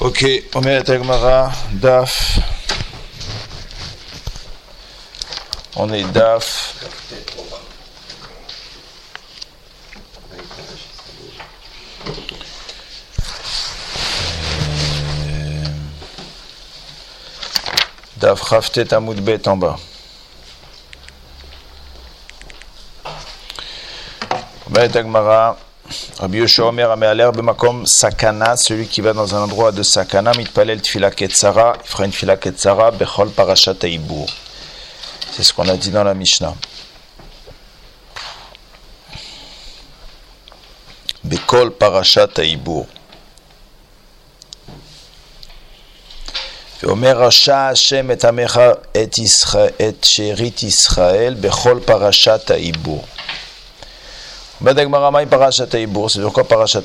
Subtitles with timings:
[0.00, 1.48] Ok, אומרת הגמרא,
[1.80, 2.38] דף,
[5.74, 6.72] on est דף,
[18.18, 19.80] דף כ"ט עמוד ב' en bas.
[24.66, 25.52] אומרת הגמרא,
[26.20, 30.80] Rabbi Yoshua Omer Amealer Bemakom Sakana, celui qui va dans un endroit de Sakana, Mitpalel
[30.80, 34.26] Tfila Ketzara, il fera une Tfila Ketzara, Bechol Parashat Aibur.
[35.32, 36.54] C'est ce qu'on a dit dans la Mishnah.
[41.24, 42.86] Bechol Parashat Aibur.
[46.82, 48.60] ואומר רשע השם את עמך
[49.02, 53.04] את, ישראל, את שארית ישראל בכל פרשת העיבור.
[54.63, 56.83] C'est pourquoi Parashat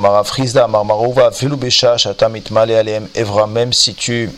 [0.00, 4.30] Mara Frisda, Marmarouva, Filubesha, Shatamit Male Alem Evra, même si tu.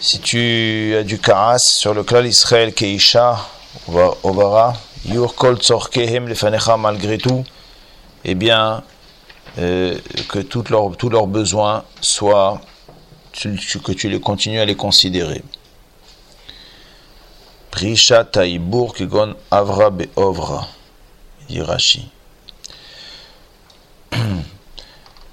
[0.00, 3.38] As du karas sur le klal Israël Keisha,
[4.22, 4.74] Ovara,
[5.06, 7.42] Yur Kol Tzorkehem Lefanecha, malgré tout,
[8.24, 8.82] eh bien,
[9.58, 9.96] euh,
[10.28, 12.60] que tous leurs, tous leurs besoins soient,
[13.32, 15.42] que tu les continues à les considérer.
[17.78, 20.66] Prisha Taïbour Kegon Avra Beovra,
[21.48, 22.08] dit Rashi.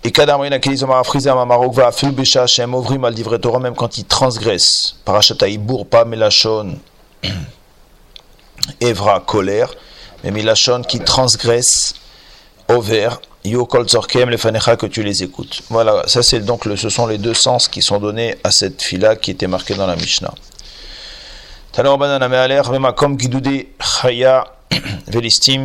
[0.03, 3.73] Et Kadamrin Akilis Omar Afriza Mamarok va Afil Besha Shem Ovrim al Divret Torah, même
[3.73, 4.95] quand il transgresse.
[5.05, 6.77] Parashat Taïbour, pas Melachon,
[8.79, 9.73] Evra, colère,
[10.23, 11.95] mais Melachon qui transgresse,
[12.69, 13.09] Over,
[13.43, 15.63] Yo Kol Tzorkem, les Fanecha, que tu les écoutes.
[15.71, 18.83] Voilà, ça c'est donc le, ce sont les deux sens qui sont donnés à cette
[18.83, 20.35] fila qui était marquée dans la Mishnah.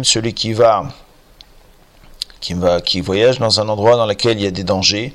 [0.03, 0.89] Celui qui va,
[2.41, 5.13] qui va, qui voyage dans un endroit dans lequel il y a des dangers.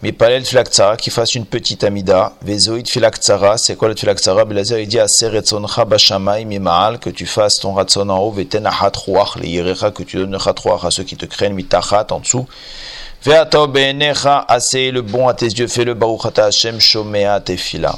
[0.00, 2.32] Mais Palel Filaktsara, qui fasse une petite amida.
[2.40, 7.58] Vezoïd Filaktsara, c'est quoi le Filaktsara Belazer, il dit Aseretzoncha Bashamay Mimaal, que tu fasses
[7.58, 11.04] ton ratson en haut, Veten Ahat Ruach, les Yerecha, que tu donnes Ruach à ceux
[11.04, 12.46] qui te craignent, Mitachat en dessous.
[13.22, 17.94] Veato Beenecha, assez le bon à tes yeux, fais-le Baruchata Hashem, Shomea Tefila.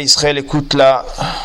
[0.00, 1.04] Israël, écoute la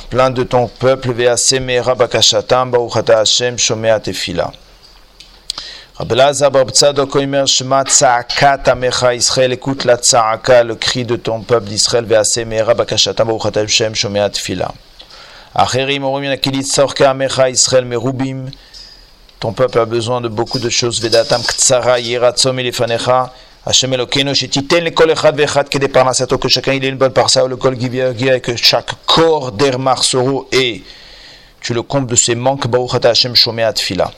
[0.10, 4.52] plainte de ton peuple, Veasemera Bakashatam, Baruchata Hashem, Shomea Tefila.
[5.96, 11.68] Rabelaza Babtzadok Oimer Shema Tzaakat Amecha Israël, écoute la Tzaaka, le cri de ton peuple
[11.68, 14.72] d'Israël, Veasemera Bakashatam, Baruchata Hashem, Shomea Tefila.
[15.54, 18.50] Acherim Orim Yakilit Sorka Amecha Israël, Merubim,
[19.40, 21.00] ton peuple a besoin de beaucoup de choses,
[23.66, 27.14] Hashem Elokeinu, Shetiten le kol echad ve'echad kede parnasato, que chacun il ait une bonne
[27.14, 30.84] parsa, le kol giviagia, et que chaque corps d'Ermar Soro et
[31.62, 34.12] tu le combles de ses manques, Baruch Ata Hashem Shomea Tfila.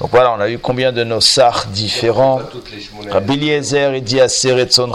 [0.00, 2.40] Donc voilà, on a eu combien de nos sars différents?
[3.08, 4.90] Rabbi Eliezer, il dit Aseretzon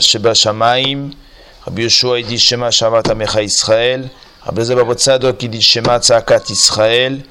[0.00, 1.10] Sheba Shamaim.
[1.64, 4.08] Rabbi Yoshua, il dit Shema Shavat Amecha Israël.
[4.44, 7.22] Rabbi Zababot Tzadok, il dit Shema Tzakat Israël.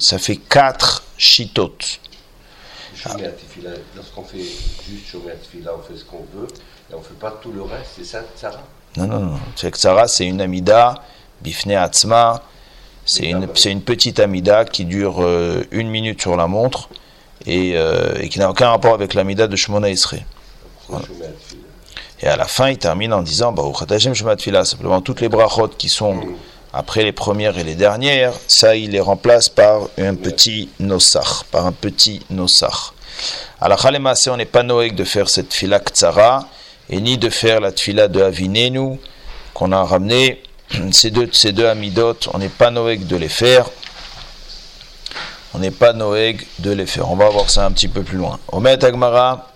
[0.00, 1.72] Ça fait quatre shitot.
[3.94, 6.48] Lorsqu'on fait juste Shomer Tfila, on fait ce qu'on veut,
[6.90, 8.60] et on ne fait pas tout le reste, c'est ça, Tzara?
[8.96, 9.38] Non, non, non.
[9.56, 10.94] Tzara, c'est une amida,
[11.40, 12.42] Bifne Atzma.
[13.04, 16.88] C'est une, une, petite amida qui dure euh, une minute sur la montre
[17.46, 20.16] et, euh, et qui n'a aucun rapport avec l'amida de Shemona Isre.
[20.88, 21.06] Voilà.
[22.20, 23.54] Et à la fin, il termine en disant
[24.64, 26.20] simplement toutes les brachot qui sont
[26.76, 31.64] après les premières et les dernières, ça il les remplace par un petit nosach, par
[31.64, 32.92] un petit nosach.
[33.58, 36.46] À la Khalemase, on n'est pas noé de faire cette fila ktsara
[36.90, 38.98] et ni de faire la tfila de Avinenu
[39.54, 40.42] qu'on a ramené
[40.92, 41.66] ces deux, ces deux
[42.34, 43.64] on n'est pas noég de les faire.
[45.54, 47.10] On n'est pas noég de les faire.
[47.10, 48.38] On va voir ça un petit peu plus loin.
[48.52, 49.50] Omet Agmara.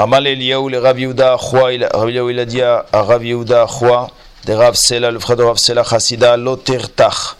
[0.00, 1.70] Amal Eliyahu le Rav Yehuda Achwa.
[1.92, 4.08] Rav Eliyahu il a dit à Rav Yehuda Achwa,
[4.44, 7.34] de Rav Sela, le frère de Rav Sela Chassida, Lotertach.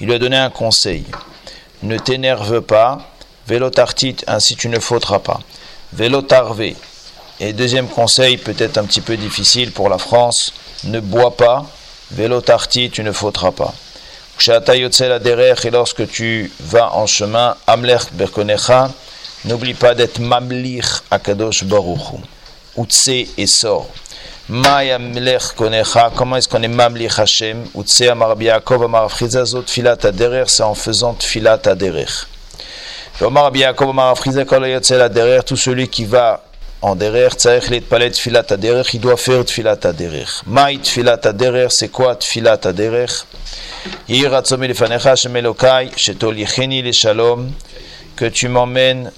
[0.00, 1.04] Il lui a donné un conseil.
[1.82, 3.00] Ne t'énerve pas.
[3.48, 5.40] Vélotartit, ainsi tu ne faudras pas.
[5.92, 6.74] Vélotarve.
[7.40, 10.54] Et deuxième conseil, peut-être un petit peu difficile pour la France,
[10.84, 11.66] ne bois pas,
[12.12, 13.74] vélo tarti, tu ne faudras pas.
[14.46, 18.90] Et lorsque tu vas en chemin, Amlech Berkonecha,
[19.44, 22.16] n'oublie pas d'être Mamlich Akadosh Baruchu.
[22.76, 23.88] Utse et sort.
[24.48, 27.64] Maya Amlech Konecha, comment est-ce qu'on est Mamlich Hashem?
[27.74, 32.06] Utse Amar Yaakov Amar Frizazot Filat Aderer, c'est en faisant Filat Aderer.
[33.20, 36.42] Omar Yaakov Amar Frizakol Yotse Aderer, tout celui qui va
[36.84, 40.26] en derer, tzarech let palet tfilat aderer, il doit faire tfilat aderer.
[40.46, 43.06] Maï tfilat aderer, c'est quoi tfilat aderer
[44.06, 47.50] Yir atzomi lefanecha Hashem Elokai, shetolicheni le shalom,
[48.16, 49.10] que tu m'emmènes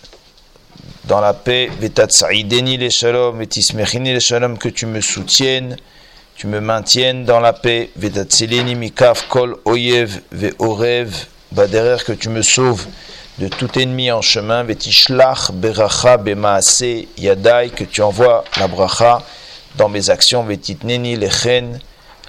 [1.06, 5.76] dans la paix, vetatsaïdeni le shalom, vetismechini le shalom, que tu me soutiennes,
[6.34, 12.86] tu me maintiennes dans la paix, mikaf kol oyev ve'orev, baderer, que tu me sauves
[13.38, 19.22] de tout ennemi en chemin, vetishlach beracha bemaase yadai, que tu envoies la bracha
[19.76, 21.78] dans mes actions, vetitneni lechen,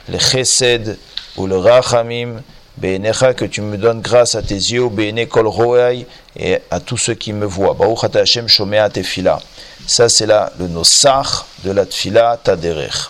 [0.10, 0.98] le chesed
[1.36, 1.48] ou
[2.78, 5.50] Be'enecha, que tu me donnes grâce à tes yeux, Be'ene kol
[6.36, 7.74] et à tous ceux qui me voient.
[7.74, 9.40] Baruch Hashem shomea tefila.
[9.88, 13.10] Ça, c'est là le nosach de la tefila taderer.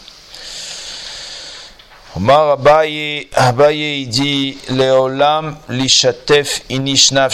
[2.16, 7.34] Omar Abaye, Abaye, il dit Leolam lishatef inishnaf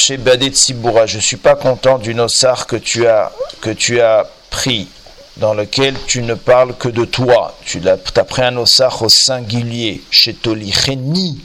[0.54, 1.06] sibura.
[1.06, 3.32] Je suis pas content du nosach que tu as,
[3.62, 4.88] que tu as pris,
[5.38, 7.56] dans lequel tu ne parles que de toi.
[7.64, 11.40] Tu as, as pris un nosach au singulier, chez Tolicheni,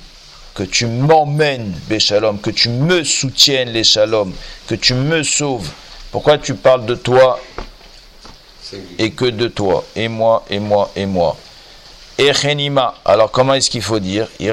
[0.59, 4.33] que tu m'emmènes, Béchalom, que tu me soutiennes, les Shalom,
[4.67, 5.71] que tu me sauves.
[6.11, 7.39] Pourquoi tu parles de toi
[8.99, 11.37] et que de toi, et moi, et moi, et moi?
[12.19, 14.27] Echenima, alors comment est-ce qu'il faut dire?
[14.41, 14.51] Les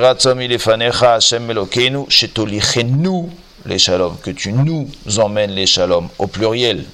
[3.79, 4.87] Shalom, que tu nous
[5.17, 6.85] emmènes les Shalom, au pluriel.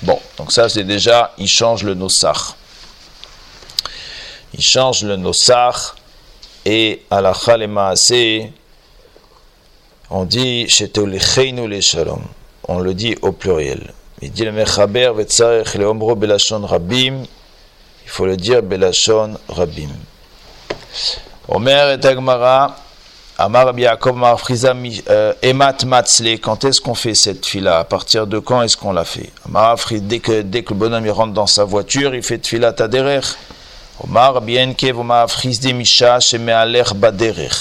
[0.00, 2.54] Bon, donc ça c'est déjà, il change le nosach.
[4.54, 5.96] Il change le nosach
[6.64, 7.34] et à la
[7.66, 8.52] Maaseh,
[10.10, 12.22] on dit shalom.
[12.66, 13.92] On le dit au pluriel.
[14.22, 17.24] Il dit le mechaber vetzarech leomro belashon rabim.
[18.04, 19.90] Il faut le dire belashon rabim.
[21.48, 22.76] Omer et Agmara,
[23.36, 24.74] Amar Yaakov Friza
[25.42, 27.80] Emat Matzle, quand est-ce qu'on fait cette fila?
[27.80, 29.30] À partir de quand est-ce qu'on la fait?
[29.44, 33.20] Amar dès que, dès que le bonhomme rentre dans sa voiture, il fait fila taderer.
[34.02, 34.74] Omar bien À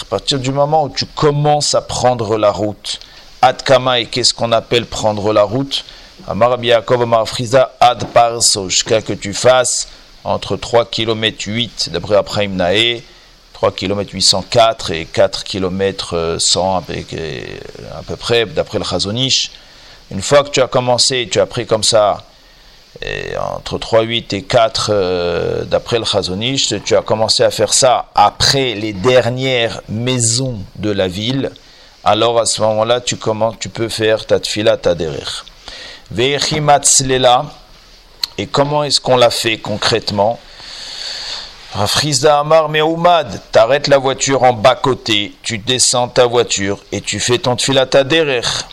[0.10, 3.00] partir du moment où tu commences à prendre la route,
[3.44, 5.86] Adkama et qu'est-ce qu'on appelle prendre la route?
[6.28, 9.90] Omar Friza Ad Parso, jusqu'à que tu fasses
[10.24, 13.04] entre 3 km 8 d'après Abraham Nae,
[13.54, 16.82] 3 km 804 et 4 km 100 à
[18.08, 19.52] peu près d'après le Chazonish.
[20.10, 22.24] Une fois que tu as commencé, tu as pris comme ça
[23.02, 27.74] et entre 3, 8 et 4 euh, d'après le Chazonish, tu as commencé à faire
[27.74, 31.52] ça après les dernières maisons de la ville,
[32.04, 33.18] alors à ce moment-là, tu,
[33.60, 35.46] tu peux faire ta tfila taderir.
[38.38, 40.40] Et comment est-ce qu'on l'a fait concrètement?
[41.74, 47.40] Rafrizda Amar Meoumad, t'arrêtes la voiture en bas-côté, tu descends ta voiture et tu fais
[47.40, 48.68] ton tfila taderir.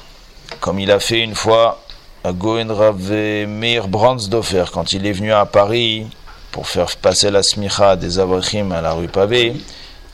[0.60, 1.80] Comme il a fait une fois
[2.26, 3.10] Goen Rav
[3.48, 6.06] Meir Brandsdorfer, quand il est venu à Paris
[6.52, 9.54] pour faire passer la smicha des Avrachim à la rue Pavé,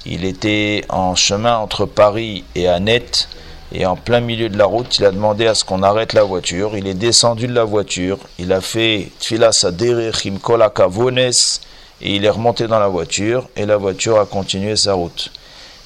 [0.04, 3.28] il était en chemin entre Paris et Annette,
[3.72, 6.22] et en plein milieu de la route, il a demandé à ce qu'on arrête la
[6.22, 6.76] voiture.
[6.76, 12.30] Il est descendu de la voiture, il a fait Tfilas Aderechim Kolakavones, et il est
[12.30, 15.32] remonté dans la voiture, et la voiture a continué sa route.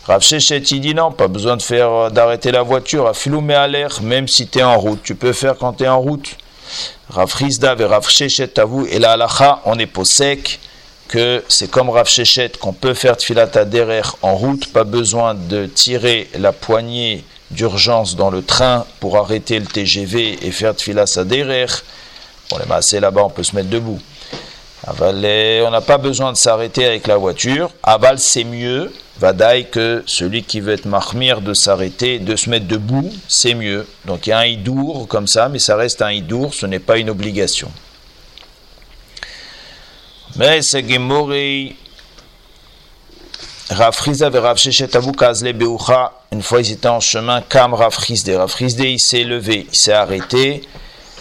[0.06, 3.54] Rav Shechet, il dit non, pas besoin de faire euh, d'arrêter la voiture, à filoumer
[3.54, 5.00] à l'air, même si tu es en route.
[5.02, 6.36] Tu peux faire quand tu es en route.
[7.10, 10.58] Rav Rizda et Rav Shechet, vous, et la halacha, on est pas sec,
[11.08, 15.66] que c'est comme Rav Shechet qu'on peut faire tfilat derrière en route, pas besoin de
[15.66, 21.82] tirer la poignée d'urgence dans le train pour arrêter le TGV et faire tfilat derrière.
[22.48, 24.00] Bon, les massés là-bas, on peut se mettre debout.
[24.86, 25.16] Aval,
[25.66, 27.70] on n'a pas besoin de s'arrêter avec la voiture.
[27.82, 32.66] Aval, c'est mieux Vadaï que celui qui veut être marmire de s'arrêter, de se mettre
[32.66, 33.86] debout, c'est mieux.
[34.06, 36.78] Donc il y a un hidour comme ça, mais ça reste un hidour, ce n'est
[36.78, 37.70] pas une obligation.
[40.36, 40.82] Mais c'est
[43.70, 48.30] Rafriza ve Kazle Beucha, une fois ils étaient en chemin, Kam Rafrizde.
[48.30, 50.62] Rafrizde il s'est levé, il s'est arrêté,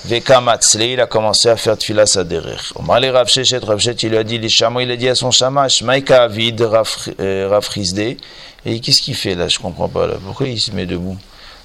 [0.06, 2.56] Vekamatzle, il a commencé à faire tfila saderer.
[2.76, 5.16] Omar le Rav Shechet, Rav Shechet, il lui a dit, les il a dit à
[5.16, 8.18] son shamash, Maïka Avid, Rav Rizde.
[8.66, 9.48] Et qu'est-ce qu'il fait là?
[9.48, 10.14] Je comprends pas là.
[10.26, 11.18] Pourquoi il se met debout?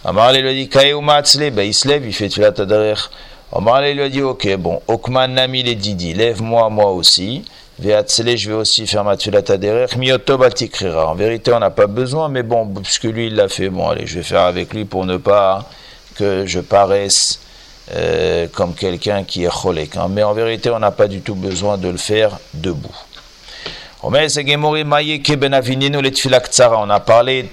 [0.05, 3.01] Omar lui a dit, Kae Matzle, ben il se lève, il fait tfila taderer.
[3.53, 7.45] Omar lui a dit, ok, bon, Okman Nami le Didi, lève-moi moi aussi.
[7.79, 9.87] Veatzle, je vais aussi faire ma tfila taderer.
[9.97, 11.09] Mioto Batikrira.
[11.09, 14.07] En vérité, on n'a pas besoin, mais bon, puisque lui il l'a fait, bon, allez,
[14.07, 15.69] je vais faire avec lui pour ne pas
[16.17, 17.41] que je paraisse
[17.93, 19.97] euh, comme quelqu'un qui est cholek.
[19.97, 20.09] Hein.
[20.11, 22.95] Mais en vérité, on n'a pas du tout besoin de le faire debout.
[24.03, 24.13] On
[26.91, 27.49] a parlé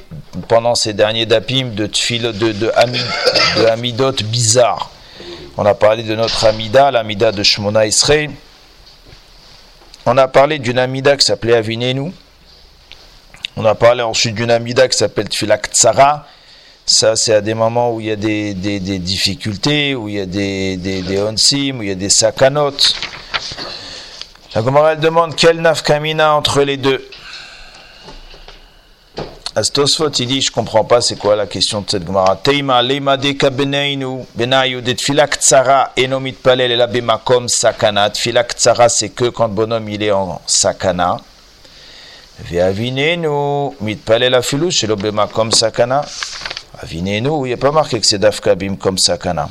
[0.48, 4.90] pendant ces derniers dapim de, de, de, de amidot bizarres.
[5.58, 8.32] On a parlé de notre amida, l'amida de Shmona Israël,
[10.06, 12.12] on a parlé d'une amida qui s'appelait Avinenu.
[13.56, 16.26] On a parlé ensuite d'une amida qui s'appelle Tfilak Tsara.
[16.92, 20.20] Ça, c'est à des moments où il y a des, des, difficultés, où il y
[20.20, 22.74] a des, des, où il y a des sakanot.
[24.54, 27.02] La Gemara, elle demande quelle nafkamina entre les deux.
[29.56, 32.36] Astosfot, il dit, je comprends pas, c'est quoi la question de cette Gemara.
[32.36, 38.10] Teima, leima deka beneinu, benayu, de tfilak tsara, enomit palel, la bemakom sakana.
[38.10, 41.22] Tfilak tsara, c'est que quand le bonhomme, il est en sakana.
[42.52, 46.04] Ve'avinenu, mit palel afilu, shelo bemakom sakana.
[46.84, 49.50] Avinenu, il n'y a pas marqué que c'est dafkabim comme sakana.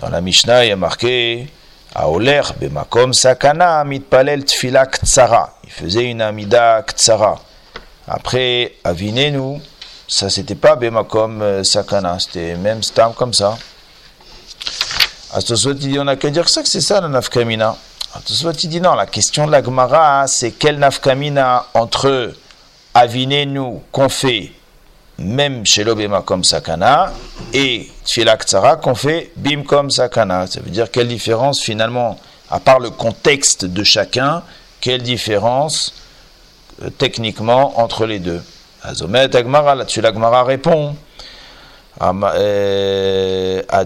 [0.00, 1.48] Dans la Mishnah, il y a marqué,
[1.94, 5.54] Aoler, bemakom sakana, mit palel tfilak tsara.
[5.64, 7.40] Il faisait une amida tsara.
[8.06, 9.60] Après, Avinenu,
[10.06, 13.58] ça c'était pas Bema comme euh, Sakana, c'était même Stam comme ça.
[15.32, 17.76] Astoswat il dit on n'a qu'à dire ça que c'est ça la nafkamina.
[18.14, 22.34] Astoswat il dit non, la question de la Gemara c'est quelle nafkamina entre
[22.94, 24.52] Avinenu qu'on fait
[25.18, 27.12] même chez l'Obema comme Sakana
[27.54, 30.46] et Tfilak Tsara qu'on fait Bim comme Sakana.
[30.46, 32.18] Ça veut dire quelle différence finalement,
[32.50, 34.42] à part le contexte de chacun,
[34.80, 35.94] quelle différence
[36.82, 38.42] euh, techniquement entre les deux.
[38.82, 40.96] Azomet Agmara, là-dessus l'Agmara répond.
[41.98, 42.12] À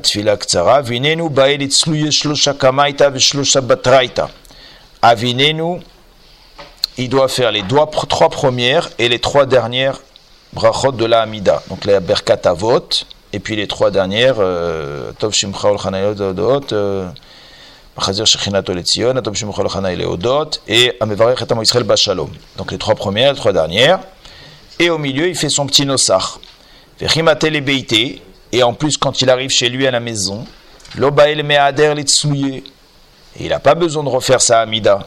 [0.03, 4.29] Tfilak Tsara, Vinenu Baelit Sluye Shlosha Kamaita Veshlosha Batraita.
[5.01, 5.81] Avinenu,
[6.99, 7.63] il doit faire les
[8.09, 10.01] trois premières et les trois dernières
[10.53, 11.63] brachot de la Hamida.
[11.69, 12.89] Donc la Berkat Avot,
[13.33, 16.67] et puis les trois dernières, euh, Tov Shimcha Ol Chanayot Odot,
[18.01, 22.31] Chazir Shechinato Letzion, Atom Shimcha Ol Chanay Leodot, et Amevarech et Israël Bashalom.
[22.57, 24.01] Donc les trois premières, les trois dernières.
[24.79, 26.41] Et au milieu, il fait son petit nosar.
[26.99, 30.45] Vechimate le Beite, et en plus, quand il arrive chez lui à la maison,
[30.97, 32.65] Lobael Meader Litzmouye.
[33.39, 35.07] Et il n'a pas besoin de refaire sa Hamida.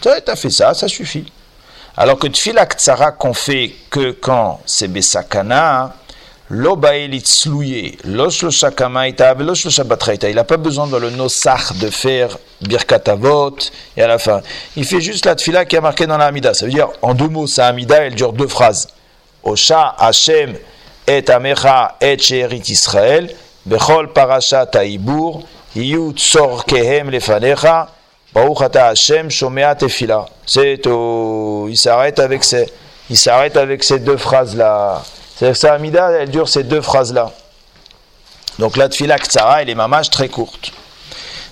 [0.00, 1.32] Tu as fait ça, ça suffit.
[1.96, 5.94] Alors que Tfilak Tsara qu'on fait que quand c'est Besakana,
[6.48, 6.62] il
[10.34, 13.56] n'a pas besoin dans le nosach de faire birkat avot
[13.96, 14.42] et à la fin.
[14.76, 16.54] Il fait juste la tfila qui est marquée dans la Hamida.
[16.54, 18.86] Ça veut dire, en deux mots, sa Hamida, elle dure deux phrases.
[19.42, 20.54] Osha Hashem
[21.08, 23.34] et Amecha et Sherit Israël,
[23.64, 25.42] Bechol Parashat Haibur,
[25.74, 27.88] Yut Sor Kehem Lefanecha,
[30.46, 32.66] C'est il s'arrête avec ces,
[33.08, 35.02] il s'arrête avec ces deux phrases-là.
[35.34, 37.32] C'est-à-dire sa Hamida, elle dure ces deux phrases-là.
[38.58, 40.70] Donc la tfila ktsara, elle est mamage très courte.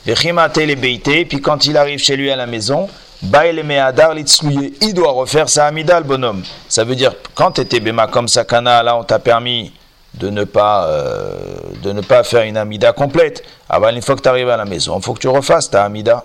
[0.05, 2.91] puis quand il arrive chez lui à la maison,
[3.23, 6.43] il doit refaire sa Hamida, le bonhomme.
[6.69, 9.73] Ça veut dire, quand tu étais Bema comme Sakana, là on t'a permis
[10.12, 13.43] de ne pas, euh, de ne pas faire une Hamida complète.
[13.71, 15.71] Ah ben, une fois que tu arrives à la maison, il faut que tu refasses
[15.71, 16.25] ta Hamida.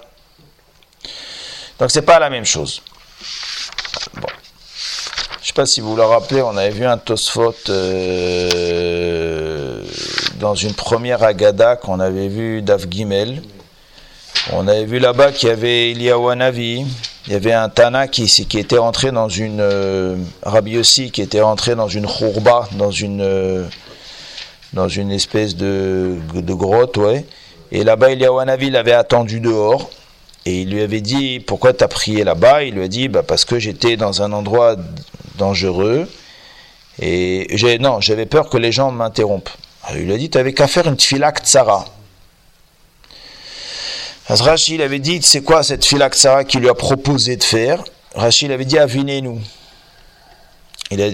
[1.80, 2.82] Donc c'est pas la même chose.
[4.16, 4.28] Bon.
[5.42, 9.82] Je sais pas si vous vous le rappelez, on avait vu un Tosfot euh,
[10.40, 13.42] dans une première Agada qu'on avait vu d'Av Gimel.
[14.52, 16.86] On avait vu là-bas qu'il y avait Eliawanavi,
[17.28, 18.24] il y avait un Tana qui,
[18.58, 19.62] était rentré dans une.
[19.62, 23.22] Euh, Rabbi qui était rentré dans une khourba, dans une.
[23.22, 23.66] Euh,
[24.74, 27.26] dans une espèce de, de grotte, ouais.
[27.72, 29.90] Et là-bas, Eliawanavi l'avait attendu dehors.
[30.46, 32.64] Et il lui avait dit Pourquoi tu as prié là-bas?
[32.64, 34.76] Il lui a dit bah, Parce que j'étais dans un endroit
[35.38, 36.08] dangereux.
[37.02, 37.48] Et
[37.80, 39.50] non, j'avais peur que les gens m'interrompent.
[39.96, 41.86] il lui a dit, tu n'avais qu'à faire une tfilak tsara.
[44.28, 47.84] Rashi, il avait dit, c'est quoi cette tfilak tsara qu'il lui a proposé de faire?
[48.16, 49.40] Rashi, il avait dit, avinez-nous.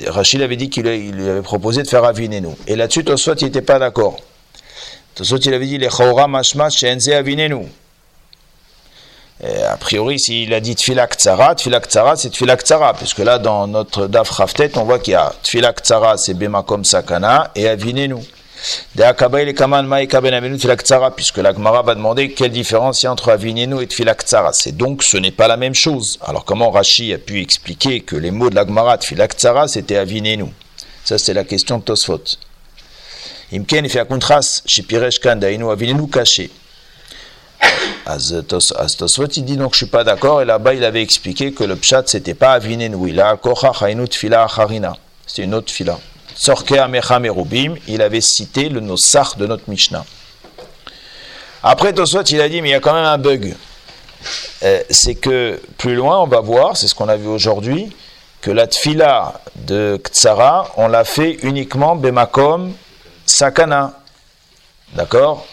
[0.08, 2.58] Rachid avait dit qu'il lui avait proposé de faire avinez-nous.
[2.68, 4.18] Et là-dessus, Tosot, il n'était pas d'accord.
[5.16, 7.10] Tosot, il avait dit, les chaura mashmash shenze
[9.44, 13.68] a priori, s'il a dit Tfilak Tzara, Tfilak Tzara, c'est Tfilak Tzara, puisque là, dans
[13.68, 18.16] notre Daf Raftet, on voit qu'il y a Tfilak Tzara, c'est Bemakom Sakana, et Avinenu.
[21.16, 24.54] Puisque la Gemara va demander quelle différence il y a entre Avinenu et Tfilak Tzara.
[24.54, 26.18] C'est donc, ce n'est pas la même chose.
[26.26, 29.98] Alors, comment Rashi a pu expliquer que les mots de la Gemara, Tfilak Tzara, c'était
[29.98, 30.46] Avinenu
[31.04, 32.24] Ça, c'est la question de Tosfot.
[33.54, 36.50] Imken, il fait un Avinenu caché.
[38.06, 41.76] Astoswat, il dit donc je suis pas d'accord, et là-bas il avait expliqué que le
[41.76, 43.72] pshat c'était pas Avinenu, il a Kocha
[44.12, 44.96] Fila Acharina,
[45.26, 45.98] c'est une autre fila.
[46.36, 50.06] Sorke Amecha Merubim, il avait cité le Nosach de notre Mishnah.
[51.64, 53.56] Après Toswat, il a dit mais il y a quand même un bug.
[54.64, 57.92] Euh, c'est que plus loin on va voir, c'est ce qu'on a vu aujourd'hui,
[58.42, 62.74] que la tfila de Ktsara, on l'a fait uniquement Bemakom
[63.26, 63.94] Sakana.
[64.94, 65.48] D'accord?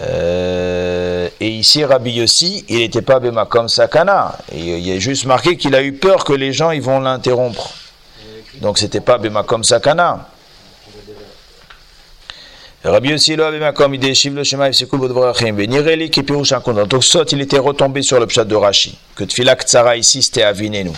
[0.00, 4.38] Euh, Et ici, Rabbi Yossi, il n'était pas Bemakom Sakana.
[4.52, 7.00] Et il y a juste marqué qu'il a eu peur que les gens ils vont
[7.00, 7.70] l'interrompre.
[8.60, 10.28] Donc c'était pas Bemakom Sakana.
[12.84, 15.56] Rabbi Yossi lo Bemakom Ideshiv le Shema Ifsekul Bodvrachim.
[15.56, 16.86] Benireli Kepirush Akondan.
[16.86, 18.98] Donc soit il était retombé sur le pshat de Rashi.
[19.14, 20.90] Que Tfilak Tzara ici c'était Avinenu.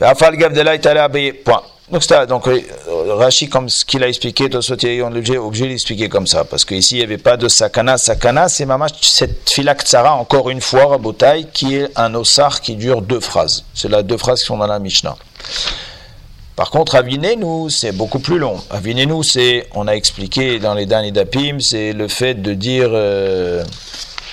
[0.00, 1.32] Afal Gavdela est allé abeiller.
[1.32, 1.62] Point.
[1.90, 2.60] Donc, c'est donc euh,
[3.14, 6.96] Rashi, comme ce qu'il a expliqué, Tosot on est obligé d'expliquer comme ça, parce qu'ici
[6.96, 7.96] il n'y avait pas de sakana.
[7.96, 12.74] Sakana, c'est mamash cette filak tsara, encore une fois, Rabotai, qui est un osar qui
[12.74, 13.64] dure deux phrases.
[13.72, 15.16] C'est là deux phrases qui sont dans la Mishnah.
[16.56, 18.60] Par contre, Avinenu, c'est beaucoup plus long.
[18.70, 22.88] Avinenu, c'est, on a expliqué dans les derniers dapim, c'est le fait de dire.
[22.90, 23.62] Euh,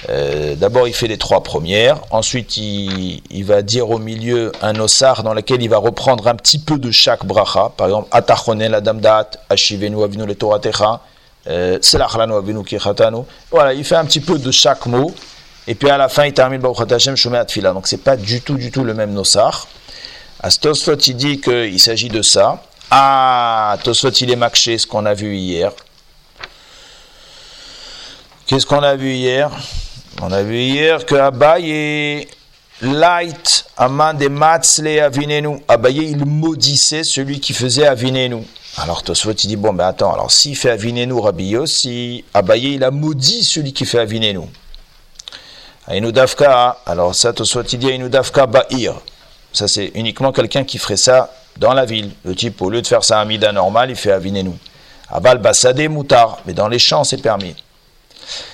[0.10, 2.00] euh, d'abord, il fait les trois premières.
[2.12, 6.60] Ensuite, il, va dire au milieu un osar dans lequel il va reprendre un petit
[6.60, 7.72] peu de chaque bracha.
[7.76, 11.02] Par exemple, Atachone la damdat, Ashivenu avinu le toratecha,
[11.48, 12.64] euh, Selachlanu avinu.
[13.52, 15.14] Voilà, il fait un petit peu de chaque mot.
[15.68, 17.72] Et puis à la fin, il termine Baruch Hashem Shomeat Fila.
[17.72, 19.68] Donc, c'est pas du tout, du tout le même nosar.
[20.42, 22.62] Astosfot, il dit qu'il s'agit de ça.
[22.92, 25.72] Ah, Tosfot, il est makché, ce qu'on a vu hier.
[28.46, 29.50] Qu'est-ce qu'on a vu hier?
[30.22, 32.28] On a vu hier que Abaye
[32.82, 35.60] light aman de matzle avinenu.
[35.68, 38.44] Abaye il maudissait celui qui faisait avinenu.
[38.78, 42.84] Alors Tosfot il dit bon ben attends alors s'il fait avinenu Rabbi si Abaye il
[42.84, 44.42] a maudit celui qui fait avinenu.
[45.88, 48.96] Dafka, alors ça Tosfot il dit Dafka ba'ir.
[49.52, 52.12] Ça c'est uniquement quelqu'un qui ferait ça dans la ville.
[52.26, 54.54] Le type au lieu de faire ça à mida normal il fait avinenu.
[55.10, 57.56] Abal basade moutar, mais dans les champs c'est permis.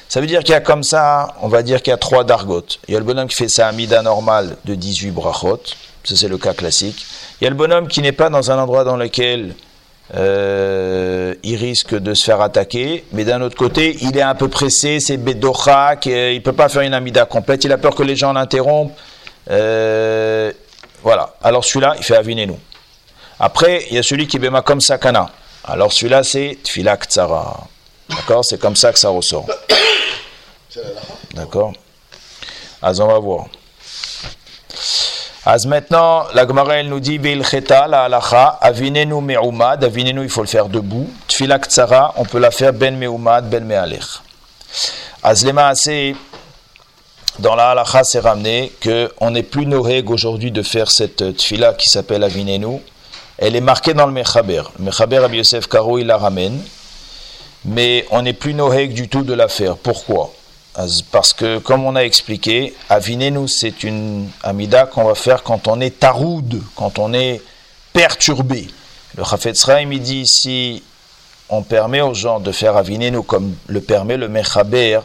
[0.09, 2.23] Ça veut dire qu'il y a comme ça, on va dire qu'il y a trois
[2.23, 2.79] dargotes.
[2.87, 5.61] Il y a le bonhomme qui fait sa amida normale de 18 brachot,
[6.03, 7.05] ça c'est le cas classique.
[7.39, 9.53] Il y a le bonhomme qui n'est pas dans un endroit dans lequel
[10.15, 14.47] euh, il risque de se faire attaquer, mais d'un autre côté, il est un peu
[14.47, 18.01] pressé, c'est Bedochak, il ne peut pas faire une amida complète, il a peur que
[18.01, 18.97] les gens l'interrompent.
[19.51, 20.51] Euh,
[21.03, 22.55] voilà, alors celui-là, il fait Avinenu.
[23.39, 25.29] Après, il y a celui qui béma comme Sakana.
[25.65, 27.67] Alors celui-là, c'est Tfilak Tzara.
[28.09, 28.43] D'accord?
[28.43, 29.45] C'est comme ça que ça ressort.
[31.33, 31.73] D'accord
[32.81, 33.45] Az on va voir.
[35.45, 40.41] Az maintenant, la Gemara elle nous dit Bilcheta la halacha, avinenu me'umad, avinenu il faut
[40.41, 41.09] le faire debout.
[41.27, 44.21] Tfilak tsara, on peut la faire ben me'umad, ben me'alech.
[45.23, 45.73] Az lema
[47.39, 51.89] dans la halacha c'est ramené qu'on n'est plus noreg aujourd'hui de faire cette tfila qui
[51.89, 52.81] s'appelle avinenu.
[53.37, 54.63] Elle est marquée dans le mechaber.
[54.77, 56.61] Le mechaber Rabbi Yosef Karo il la ramène
[57.65, 59.77] mais on n'est plus noheg du tout de l'affaire.
[59.77, 60.33] Pourquoi?
[61.11, 65.81] Parce que, comme on a expliqué, Avinenu, c'est une amida qu'on va faire quand on
[65.81, 67.41] est taroud, quand on est
[67.91, 68.67] perturbé.
[69.17, 70.83] Le Chafetz il dit si
[71.49, 75.01] on permet aux gens de faire Avinenu comme le permet le Mechaber,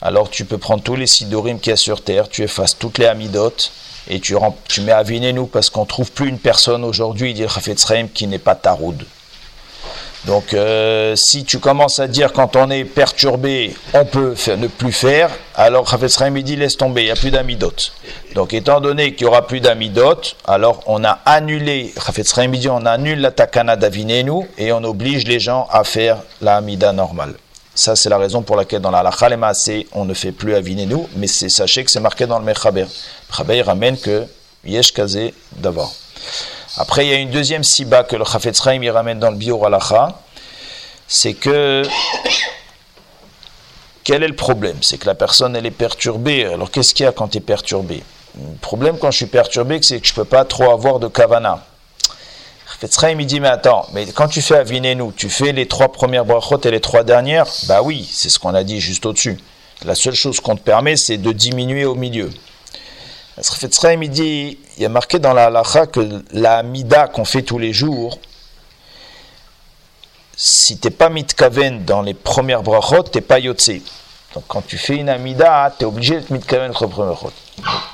[0.00, 2.98] alors tu peux prendre tous les sidorim qu'il y a sur terre, tu effaces toutes
[2.98, 3.70] les amidotes
[4.08, 4.34] et tu,
[4.80, 8.38] mets Avinenu parce qu'on ne trouve plus une personne aujourd'hui, dit le Chafetz qui n'est
[8.38, 9.04] pas taroud.
[10.26, 14.92] Donc, euh, si tu commences à dire quand on est perturbé, on peut ne plus
[14.92, 17.92] faire, alors Chafetz il dit laisse tomber, il n'y a plus d'amidote.
[18.34, 22.86] Donc, étant donné qu'il n'y aura plus d'amidote, alors on a annulé, Chafetz dit on
[22.86, 27.34] annule la takana d'Avinenu et on oblige les gens à faire la amida normale.
[27.74, 29.28] Ça, c'est la raison pour laquelle dans la halakha
[29.92, 32.86] on ne fait plus Avinenu, mais sachez que c'est marqué dans le Mechaber.
[33.28, 34.24] Mechaber ramène que
[34.64, 35.92] Yesh Kaze d'abord.
[36.78, 39.66] Après, il y a une deuxième siba que le Chafetz Chaim ramène dans le Biur
[39.66, 40.18] Alacha,
[41.06, 41.82] c'est que
[44.04, 44.78] quel est le problème?
[44.80, 46.46] C'est que la personne elle est perturbée.
[46.46, 48.02] Alors qu'est-ce qu'il y a quand tu es perturbé?
[48.36, 51.08] Le problème quand je suis perturbé, c'est que je ne peux pas trop avoir de
[51.08, 51.62] kavana.
[52.66, 55.92] Chafetz Chaim il dit mais attends, mais quand tu fais Avinenu, tu fais les trois
[55.92, 57.46] premières brachot et les trois dernières?
[57.64, 59.38] Bah oui, c'est ce qu'on a dit juste au-dessus.
[59.84, 62.30] La seule chose qu'on te permet, c'est de diminuer au milieu.
[64.00, 67.58] Il dit, il y a marqué dans la halacha que la mida qu'on fait tous
[67.58, 68.18] les jours,
[70.36, 73.70] si tu n'es pas mitkaven dans les premières brachot, tu n'es pas yotse.
[74.34, 77.32] Donc quand tu fais une amida, tu es obligé d'être mitkaven dans les premières brachot.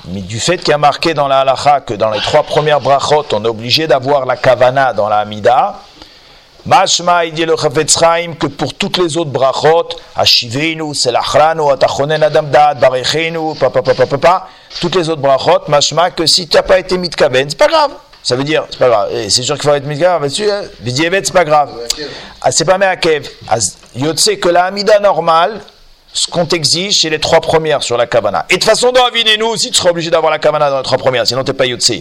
[0.08, 2.80] Mais du fait qu'il y a marqué dans la halacha que dans les trois premières
[2.80, 5.80] brachot, on est obligé d'avoir la kavana dans la amida,
[6.68, 12.22] Mashma, il dit le Chafetz Chaim que pour toutes les autres brachot, Ashivenu, Selachranu, Atachonen
[12.22, 16.78] Adamdad, Barechenu, papa, papa, papa, toutes les autres brachot, Mashma, que si tu n'as pas
[16.78, 17.92] été mitkaben, c'est pas grave.
[18.22, 19.08] Ça veut dire, c'est pas grave.
[19.30, 20.64] C'est sûr qu'il faut être mitkaben là-dessus, hein.
[20.84, 21.70] c'est pas grave.
[22.42, 23.26] Ah, c'est pas meakev.
[23.96, 25.62] Yotse que la Amida normale,
[26.18, 28.44] ce qu'on t'exige, c'est les trois premières sur la Kavana.
[28.50, 29.02] Et de toute façon, dans
[29.38, 31.56] nous aussi, tu seras obligé d'avoir la Kavana dans les trois premières, sinon tu n'es
[31.56, 31.92] pas Yotse.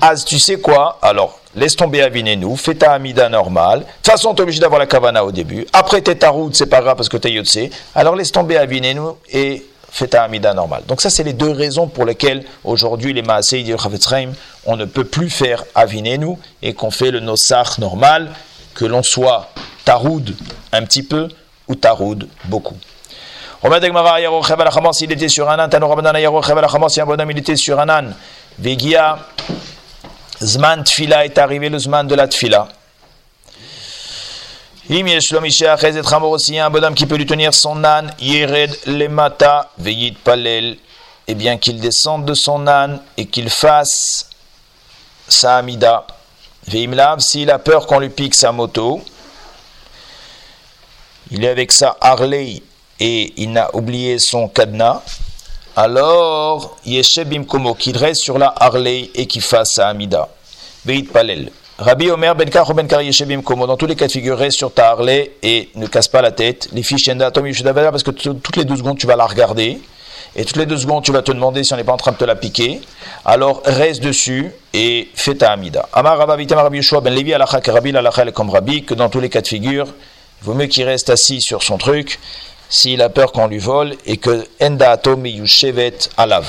[0.00, 0.98] Az, tu sais quoi?
[1.00, 3.80] Alors, laisse tomber nous, fais ta Amida normale.
[3.80, 5.64] De toute façon, tu es obligé d'avoir la Kavana au début.
[5.72, 7.70] Après, t'es Taroud, c'est pas grave parce que t'es Yotse.
[7.94, 8.58] Alors, laisse tomber
[8.96, 10.82] nous et fais ta Amida normale.
[10.88, 13.76] Donc ça, c'est les deux raisons pour lesquelles aujourd'hui les Maasei du
[14.66, 18.32] on ne peut plus faire Avinenu et qu'on fait le Nosach normal,
[18.74, 19.50] que l'on soit
[19.84, 20.34] Taroud
[20.72, 21.28] un petit peu
[21.68, 22.76] ou Taroud beaucoup.
[23.64, 28.16] Il était sur un âne, un bonhomme, il était sur un âne.
[28.58, 29.18] Vegia,
[30.42, 32.66] Zman Tfila est arrivé le Zman de la Tfila.
[34.90, 35.06] Im
[36.24, 40.76] aussi un bonhomme qui peut lui tenir son âne, Yered Lemata, Veyit Palel,
[41.28, 44.28] eh bien qu'il descende de son âne et qu'il fasse
[45.28, 46.04] sa Amida.
[46.66, 49.00] Veimlav, s'il a peur qu'on lui pique sa moto,
[51.30, 52.62] il est avec sa Harley
[53.02, 55.02] et il n'a oublié son cadenas,
[55.74, 60.28] alors Yeshebim Komo, qu'il reste sur la Harley et qu'il fasse sa Amida.
[60.86, 61.50] Veit Palel.
[61.78, 64.56] Rabbi Omer ben Kar ben Kar Yeshebim Komo, dans tous les cas de figure, reste
[64.58, 66.68] sur ta Harley et ne casse pas la tête.
[66.72, 69.80] Les fiches Tom parce que toutes les deux secondes tu vas la regarder.
[70.36, 72.12] Et toutes les deux secondes, tu vas te demander si on n'est pas en train
[72.12, 72.80] de te la piquer.
[73.22, 75.86] Alors, reste dessus et fais ta Amida.
[75.92, 77.92] Amar Rabbi Rabbi Yeshua ben Levi alakha Rabbi
[78.32, 79.88] comme Rabbi, que dans tous les cas de figure,
[80.40, 82.18] il vaut mieux qu'il reste assis sur son truc
[82.72, 86.48] s'il a peur qu'on lui vole et que Endato Miyushevet Alav.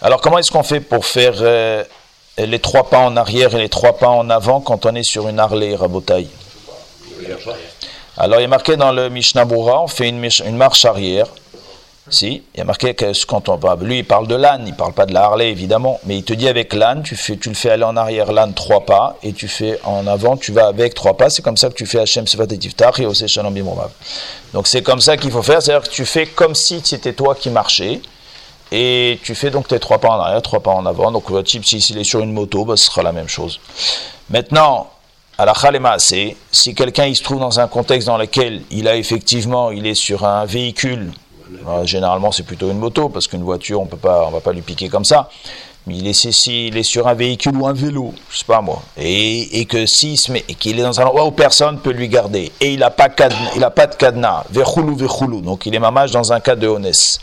[0.00, 1.84] Alors comment est-ce qu'on fait pour faire euh,
[2.38, 5.28] les trois pas en arrière et les trois pas en avant quand on est sur
[5.28, 6.30] une Harley Rabotaille
[8.16, 11.26] Alors il est marqué dans le Mishnah on fait une, une marche arrière.
[12.08, 14.74] Si, il y a marqué que quand on parle, lui il parle de l'âne, il
[14.74, 17.48] parle pas de la Harley évidemment, mais il te dit avec l'âne, tu fais, tu
[17.48, 20.68] le fais aller en arrière l'âne trois pas et tu fais en avant, tu vas
[20.68, 21.30] avec trois pas.
[21.30, 23.54] C'est comme ça que tu fais Hachem Sevat et et Ose Shalom
[24.52, 27.34] Donc c'est comme ça qu'il faut faire, c'est-à-dire que tu fais comme si c'était toi
[27.34, 28.00] qui marchais
[28.70, 31.10] et tu fais donc tes trois pas en arrière, trois pas en avant.
[31.10, 33.58] Donc le type s'il est sur une moto, bah, ce sera la même chose.
[34.30, 34.90] Maintenant,
[35.38, 39.70] à la si quelqu'un il se trouve dans un contexte dans lequel il a effectivement,
[39.70, 41.12] il est sur un véhicule
[41.84, 44.88] généralement, c'est plutôt une moto, parce qu'une voiture, on peut pas, va pas lui piquer
[44.88, 45.28] comme ça.
[45.86, 48.60] Mais il est, si, il est sur un véhicule ou un vélo, je sais pas
[48.60, 52.50] moi, et, et que se qu'il est dans un endroit où personne peut lui garder,
[52.60, 56.40] et il n'a pas, pas de cadenas, verroulou, verroulou, donc il est mamage dans un
[56.40, 57.20] cas de honnêteté,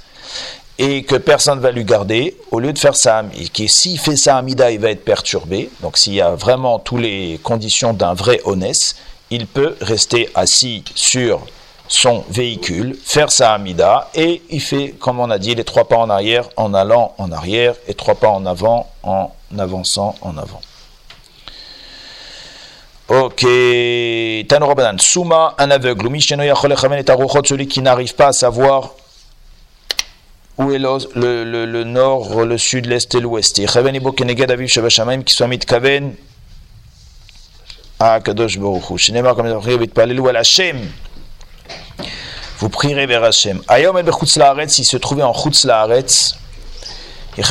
[0.79, 4.15] et que personne va lui garder, au lieu de faire ça, et que s'il fait
[4.15, 7.91] ça à Mida, il va être perturbé, donc s'il y a vraiment toutes les conditions
[7.91, 8.95] d'un vrai honnête,
[9.29, 11.41] il peut rester assis sur
[11.93, 15.97] son véhicule, faire sa Amida, et il fait, comme on a dit, les trois pas
[15.97, 20.60] en arrière en allant en arrière, et trois pas en avant en avançant en avant.
[23.10, 23.45] Ok,
[24.47, 26.10] Tanorabanan, Souma, un aveugle,
[27.45, 28.93] celui qui n'arrive pas à savoir
[30.58, 33.56] où est le, nord, le sud, l'est et l'ouest.
[33.56, 35.47] qui soit
[37.99, 38.97] à Kadosh Baruch Hu.
[38.97, 40.89] Shinema, comme il dit, Hashem.
[42.63, 43.62] Vous prierez vers Hachem.
[43.67, 44.06] Ayom el
[44.38, 45.67] laaretz, il se trouvait en chutz.
[47.36, 47.43] Il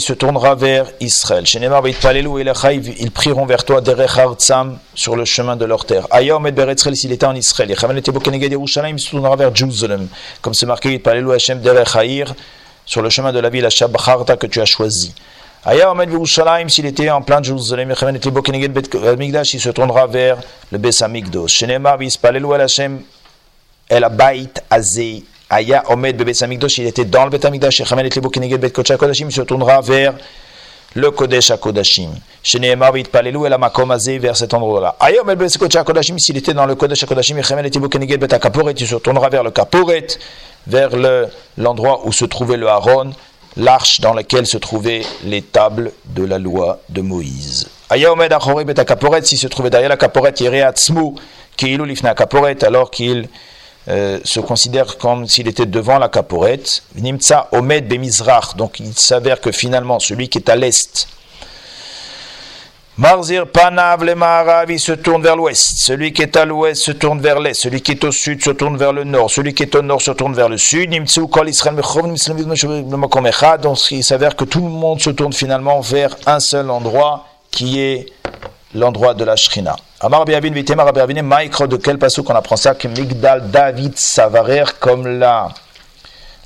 [0.00, 1.44] se tournera vers Israël.
[1.46, 3.80] Ils prieront vers toi
[4.96, 6.08] sur le chemin de leur terre.
[6.10, 7.70] Ayom et Beretzrel, s'il était en Israël.
[7.70, 10.08] Il se tournera vers Jérusalem.
[10.42, 11.00] Comme c'est marqué,
[11.32, 11.62] Hashem
[12.84, 15.14] sur le chemin de la ville à Shabacharta que tu as choisi.
[15.64, 17.92] Ayom et Yerushalayim, s'il était en plein Jérusalem.
[17.92, 20.38] Il se tournera vers
[20.72, 21.46] le Bes Amikdos.
[23.88, 28.10] El Abait Azé, Aya Omed Bebet Amikdosh, il était dans le Bet Amikdash, Shechamen et
[28.10, 30.12] Lebo Keneged Bet Kodesh Kodashim, il se tournera vers
[30.94, 32.10] le Kodesh Kodashim.
[32.42, 34.96] Sheneemar Vit Palelu El Amakom Azé, vers cet endroit-là.
[35.00, 38.38] Aya Omed Bebet Kodesh s'il était dans le Kodesh Kodashim, Shechamen et Lebo Keneged Bet
[38.78, 40.06] il se tournera vers le Kaporet,
[40.66, 40.90] vers
[41.56, 43.12] l'endroit où se trouvait le Haron,
[43.56, 47.70] l'arche dans laquelle se trouvaient les tables de la loi de Moïse.
[47.88, 51.14] Aya Omed Achore Bet Akaporet, s'il se trouvait derrière la Kaporet, Yere Atzmu,
[51.56, 53.30] Keilu Lifna Kaporet, alors qu'il
[53.88, 56.82] euh, se considère comme s'il était devant la caporette.
[56.96, 61.08] Nimtsa Omed Bemizrach, donc il s'avère que finalement celui qui est à l'est,
[62.98, 65.78] Marzir Panav le Maharav, se tourne vers l'ouest.
[65.78, 67.54] Celui qui est à l'ouest se tourne vers l'est.
[67.54, 69.30] Celui qui est au sud se tourne vers le nord.
[69.30, 70.90] Celui qui est au nord se tourne vers le sud.
[70.90, 71.08] Donc
[73.92, 78.06] il s'avère que tout le monde se tourne finalement vers un seul endroit qui est
[78.74, 79.76] l'endroit de la Shrina.
[80.00, 84.62] Amar Biavin Vitem Arabiavine, Maïkro, de quel passage qu'on apprend ça Que Migdal David Savarer,
[84.78, 85.48] comme la,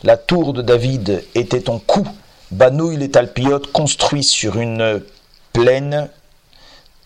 [0.04, 2.02] la tour de David était ton cou,
[2.50, 5.02] Banouille les talpiotes construit sur une
[5.52, 6.08] plaine,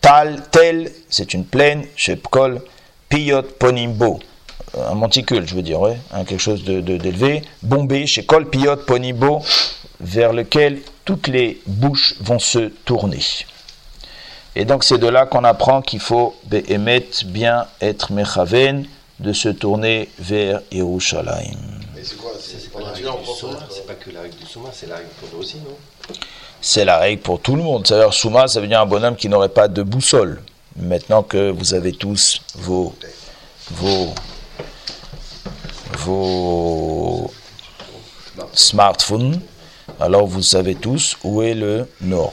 [0.00, 2.62] Tal, tel, c'est une plaine, Shepkol,
[3.08, 4.20] Piot Ponimbo,
[4.88, 9.42] un monticule, je veux dire, hein, quelque chose d'élevé, de, bombé, chez Kol Piot Ponimbo,
[9.98, 13.18] vers lequel toutes les bouches vont se tourner.
[14.58, 16.34] Et donc c'est de là qu'on apprend qu'il faut
[17.26, 18.86] bien être mechaven
[19.20, 21.58] de se tourner vers Yerushalayim.
[21.94, 25.28] Mais c'est quoi C'est pas, pas que la règle du Souma, c'est la règle pour
[25.34, 26.16] nous aussi, non?
[26.62, 27.86] C'est la règle pour tout le monde.
[27.86, 30.40] C'est-à-dire, Souma, ça veut dire un bonhomme qui n'aurait pas de boussole.
[30.76, 32.94] Maintenant que vous avez tous vos,
[33.70, 34.14] vos,
[35.98, 37.30] vos
[38.54, 39.38] smartphones,
[40.00, 42.32] alors vous savez tous où est le nord.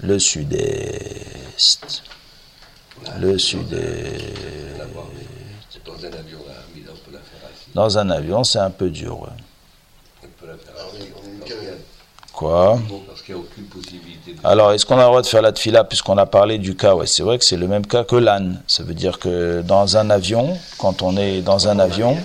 [0.00, 2.02] Le sud-est.
[3.18, 4.22] Le sud-est.
[5.84, 7.70] Dans un avion, la Hamida, on peut la faire assis.
[7.74, 9.20] Dans un avion, c'est un peu dur.
[9.20, 9.28] ouais.
[10.22, 11.08] On peut la faire assis.
[12.32, 12.78] Quoi?
[13.08, 14.46] Parce qu'il n'y a aucune possibilité de.
[14.46, 16.94] Alors, est-ce qu'on a le droit de faire la tfila puisqu'on a parlé du cas?
[16.94, 18.60] Ouais, c'est vrai que c'est le même cas que l'âne.
[18.66, 22.18] Ça veut dire que dans un avion, quand on est dans un avion,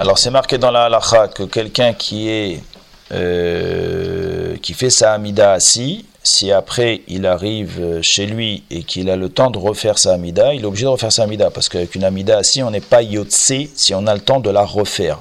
[0.00, 2.64] alors c'est marqué dans la halakha que quelqu'un qui est
[3.12, 4.23] euh,
[4.64, 9.16] qui fait sa amida assis, si après il arrive euh, chez lui et qu'il a
[9.16, 11.94] le temps de refaire sa amida, il est obligé de refaire sa amida parce qu'avec
[11.94, 15.20] une amida assis, on n'est pas yotse si on a le temps de la refaire.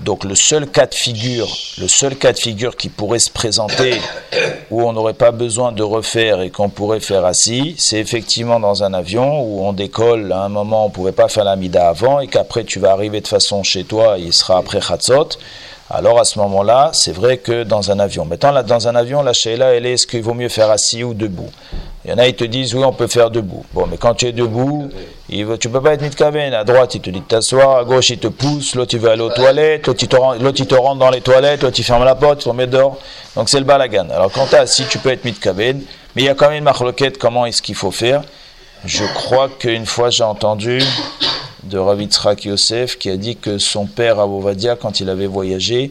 [0.00, 1.48] Donc le seul cas de figure,
[1.78, 4.00] le seul cas de figure qui pourrait se présenter
[4.70, 8.84] où on n'aurait pas besoin de refaire et qu'on pourrait faire assis, c'est effectivement dans
[8.84, 11.88] un avion où on décolle à un moment on ne pouvait pas faire la mida
[11.88, 15.30] avant et qu'après tu vas arriver de façon chez toi, il sera après Khatzot.
[15.94, 18.24] Alors à ce moment-là, c'est vrai que dans un avion.
[18.24, 21.12] Maintenant, dans un avion, la Sheila, elle est est-ce qu'il vaut mieux faire assis ou
[21.12, 21.50] debout?
[22.04, 23.66] Il y en a, ils te disent oui, on peut faire debout.
[23.74, 24.88] Bon, mais quand tu es debout,
[25.28, 26.54] il veut, tu peux pas être mitkaven.
[26.54, 29.10] À droite, il te dit de t'asseoir, à gauche, il te pousse, l'autre, il veut
[29.10, 32.40] aller aux toilettes, l'autre, il te rentre dans les toilettes, l'autre, il ferme la porte,
[32.40, 32.96] il te remet dehors.
[33.36, 34.06] Donc c'est le balagan.
[34.14, 35.82] Alors quand tu es assis, tu peux être mitkaven,
[36.16, 38.22] mais il y a quand même une marloquette, comment est-ce qu'il faut faire?
[38.86, 40.80] Je crois qu'une fois, j'ai entendu
[41.64, 45.90] de Rav Yitzhak Yosef qui a dit que son père Avovadia, quand il avait voyagé,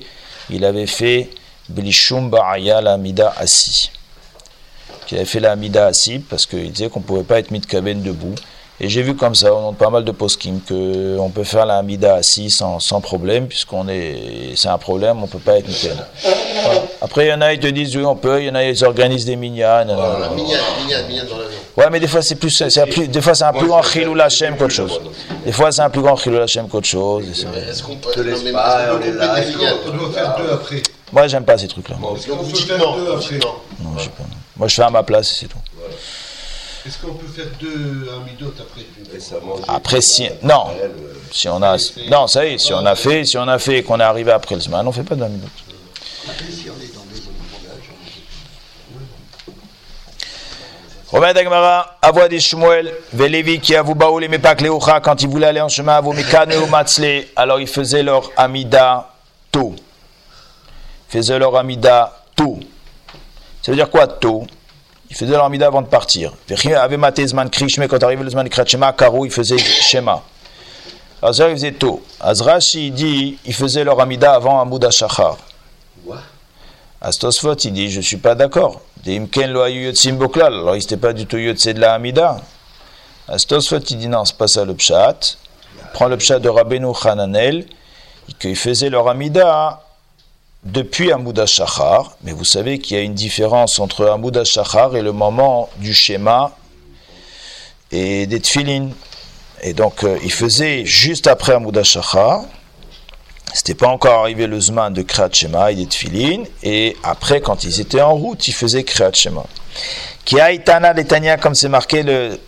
[0.50, 1.30] il avait fait
[1.70, 3.92] Blishum Ba'aya la Amida assis.
[5.08, 8.02] Qu'il avait fait la Amida assis parce qu'il disait qu'on ne pouvait pas être mitkaben
[8.02, 8.36] debout.
[8.84, 11.68] Et j'ai vu comme ça, au nom de pas mal de poskim, qu'on peut faire
[11.68, 15.60] la Amida assis sans, sans problème, puisqu'on est, c'est un problème, on ne peut pas
[15.60, 16.04] être mitkaben.
[16.64, 16.82] Voilà.
[17.00, 18.64] Après, il y en a, ils te disent oui, on peut, il y en a,
[18.64, 19.94] ils organisent des minyanes.
[19.94, 21.60] Voilà, mignonne, mignonne, mignonne dans l'avion.
[21.78, 23.84] Ouais, mais des fois c'est plus, c'est un plus, des fois c'est un plus grand
[23.84, 25.00] chilou Hashem qu'autre chose.
[25.46, 27.26] Des fois c'est un plus grand chilou Hashem qu'autre chose.
[27.70, 28.10] Est-ce qu'on peut.
[28.44, 29.36] Mais pas, on est là,
[29.88, 30.82] On doit faire deux après.
[31.12, 31.98] Moi j'aime pas ces trucs-là.
[32.00, 34.24] Moi, je sais pas.
[34.58, 35.60] Moi je fais à ma place, et c'est tout.
[36.86, 38.82] Est-ce qu'on peut faire deux amidotes après
[39.14, 40.66] Récemment, Après, si- non.
[40.82, 40.88] euh,
[41.32, 41.78] Si on a,
[42.10, 44.04] non, ça y est, si on a fait, si on a fait et qu'on est
[44.04, 45.48] arrivé après le semaine, on fait pas minute.
[51.10, 55.28] Romain Dagmara, Avoua des Shmuel, Vélévi qui a vous baoulé mais pas Léocha, quand ils
[55.28, 59.10] voulaient aller en chemin, à vos Mekane ou Matzle, alors ils faisaient leur Amida
[59.52, 59.76] tôt.
[61.10, 62.60] Ils faisaient leur Amida tôt.
[63.62, 64.48] Ça veut dire quoi tôt?
[65.12, 66.32] Ils faisaient leur Amida avant de partir.
[66.48, 70.24] Quand arrivait le Zman Krachema, Karo, ils faisaient Shema.
[71.22, 72.02] Alors ça, ils faisaient tôt.
[72.22, 75.36] Azrachi, il dit, ils faisaient leur Amida avant Amoud Shachar.
[77.02, 78.80] Astosfot, il dit, je ne suis pas d'accord.
[79.06, 82.38] Alors, il n'était pas du tout yotse de la Hamida.
[83.28, 85.36] Astosfot, il dit, non, c'est pas ça le pshat.
[85.76, 87.66] Il prend le pshat de Rabbeinu Hananel,
[88.40, 89.84] qu'ils faisaient leur Hamida
[90.64, 92.16] depuis Amoud Shachar.
[92.24, 95.94] Mais vous savez qu'il y a une différence entre Amoud Shachar et le moment du
[95.94, 96.52] schéma
[97.92, 98.90] et des tfilin.
[99.64, 102.42] Et donc, euh, il faisait juste après Amoud Shachar.
[103.54, 106.44] C'était pas encore arrivé le Zman de Kriyat Shema et des Tfilin.
[106.64, 109.44] Et après, quand ils étaient en route, ils faisaient Kriyat Shema.
[110.24, 112.40] Qui a les Tania, comme c'est marqué, le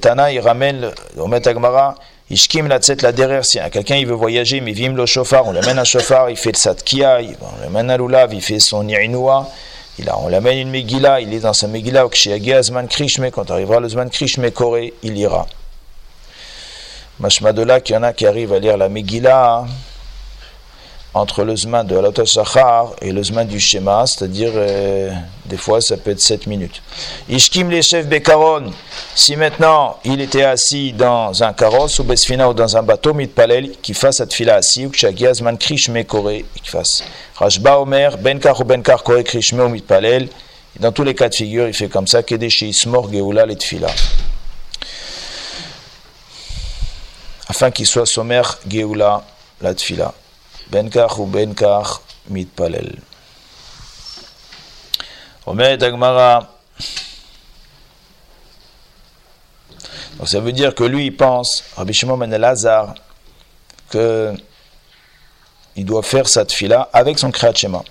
[0.00, 1.96] Tana, il ramène le- au Metagmara,
[2.32, 3.44] Ishkim la tset la derrière.
[3.44, 6.52] Si quelqu'un il veut voyager, mais vim le chauffard, on l'amène un chauffard, il fait
[6.52, 9.50] le Satkia, on l'amène un Lulav, il fait son Irinoua.
[9.98, 13.30] Il a, on l'amène une Megillah, il est dans sa Megillah, au Kshiagi Zman Krishme,
[13.30, 15.46] quand arrivera le Zman Krishme Koré, il ira.
[17.20, 19.66] Mashma de qu'il y en a qui arrivent à lire la Megillah
[21.14, 25.12] entre le Zman de Halot Shachar et le Zman du Shema, c'est-à-dire euh,
[25.44, 26.82] des fois ça peut être 7 minutes.
[27.28, 28.72] Ishkim les chefs Bekaron,
[29.14, 33.72] si maintenant il était assis dans un carrosse ou Besfina ou dans un bateau, Mitpalel,
[33.82, 37.04] qu'il fasse cette fila assis, ou Kshagia Zman Krishme Kore, qu'il fasse.
[37.36, 40.28] Rashba Omer, Benkar ou Benkar Kore Krishme ou Mitpalel,
[40.80, 43.88] dans tous les cas de figure, il fait comme ça, Kedeshi Ismor Geoula les Tfila.
[47.48, 49.22] Afin qu'il soit sommaire Geoula
[49.60, 49.74] la.
[50.72, 52.96] Benkar ou Benkar mitpalel.
[55.44, 56.48] Omet Agmara.
[60.16, 62.94] Donc ça veut dire que lui il pense, Rabbi Shimon Ben Elazar,
[63.90, 64.32] que
[65.76, 67.82] il doit faire sa tfila avec son kriyat shema.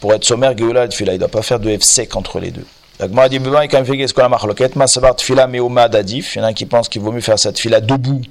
[0.00, 2.50] Pour être sommaire Geoula et tfila, il ne doit pas faire de F entre les
[2.50, 2.66] deux.
[2.98, 6.36] La Gemara dit, quand même fait ce qu'on a marloquette, Masabar tfila meumad adif.
[6.36, 8.22] Il y en a qui pense qu'il vaut mieux faire cette fila debout.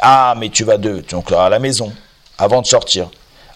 [0.00, 1.92] Ah, mais tu vas de, donc à la maison,
[2.38, 3.08] avant de sortir.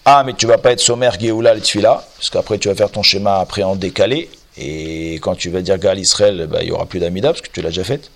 [0.05, 2.91] Ah, mais tu vas pas être sommaire Géoula le tfila, parce qu'après tu vas faire
[2.91, 4.31] ton schéma après en décalé.
[4.57, 7.51] Et quand tu vas dire Gal Israël, bah, il y aura plus d'Amida, parce que
[7.51, 8.11] tu l'as déjà fait.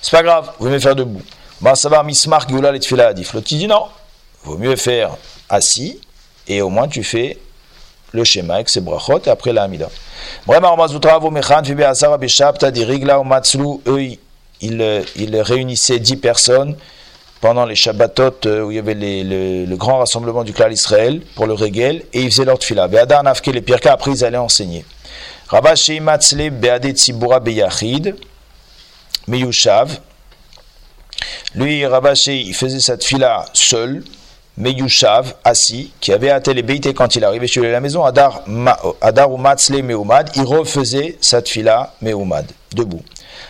[0.00, 1.22] C'est pas grave, vous mieux faire debout.
[1.60, 3.32] Masabar mismar Géoula le tfila adif.
[3.32, 3.86] L'autre dit non,
[4.44, 5.16] vaut mieux faire
[5.48, 6.00] assis,
[6.48, 7.38] et au moins tu fais
[8.12, 9.68] le schéma avec ses brachot et après la
[14.60, 16.76] ils, ils réunissaient dix personnes
[17.42, 21.46] pendant les Shabbatot euh, où il y avait le, grand rassemblement du clan Israël pour
[21.46, 22.86] le Regel et ils faisaient leur tfila.
[22.86, 24.84] Be'adar nafke les pirka, après ils allaient enseigner.
[25.48, 28.14] Rabba Shei Matzle Be'ade Tzibura Beyachid
[29.26, 29.98] Meyushav.
[31.56, 34.04] Lui, Rabba il faisait cette fila seul.
[34.56, 38.42] Meyushav, assis, qui avait les béités quand il arrivait chez lui à la maison, Adar,
[38.46, 43.00] ou Matzle Meumad, il refaisait cette fila Meumad, debout.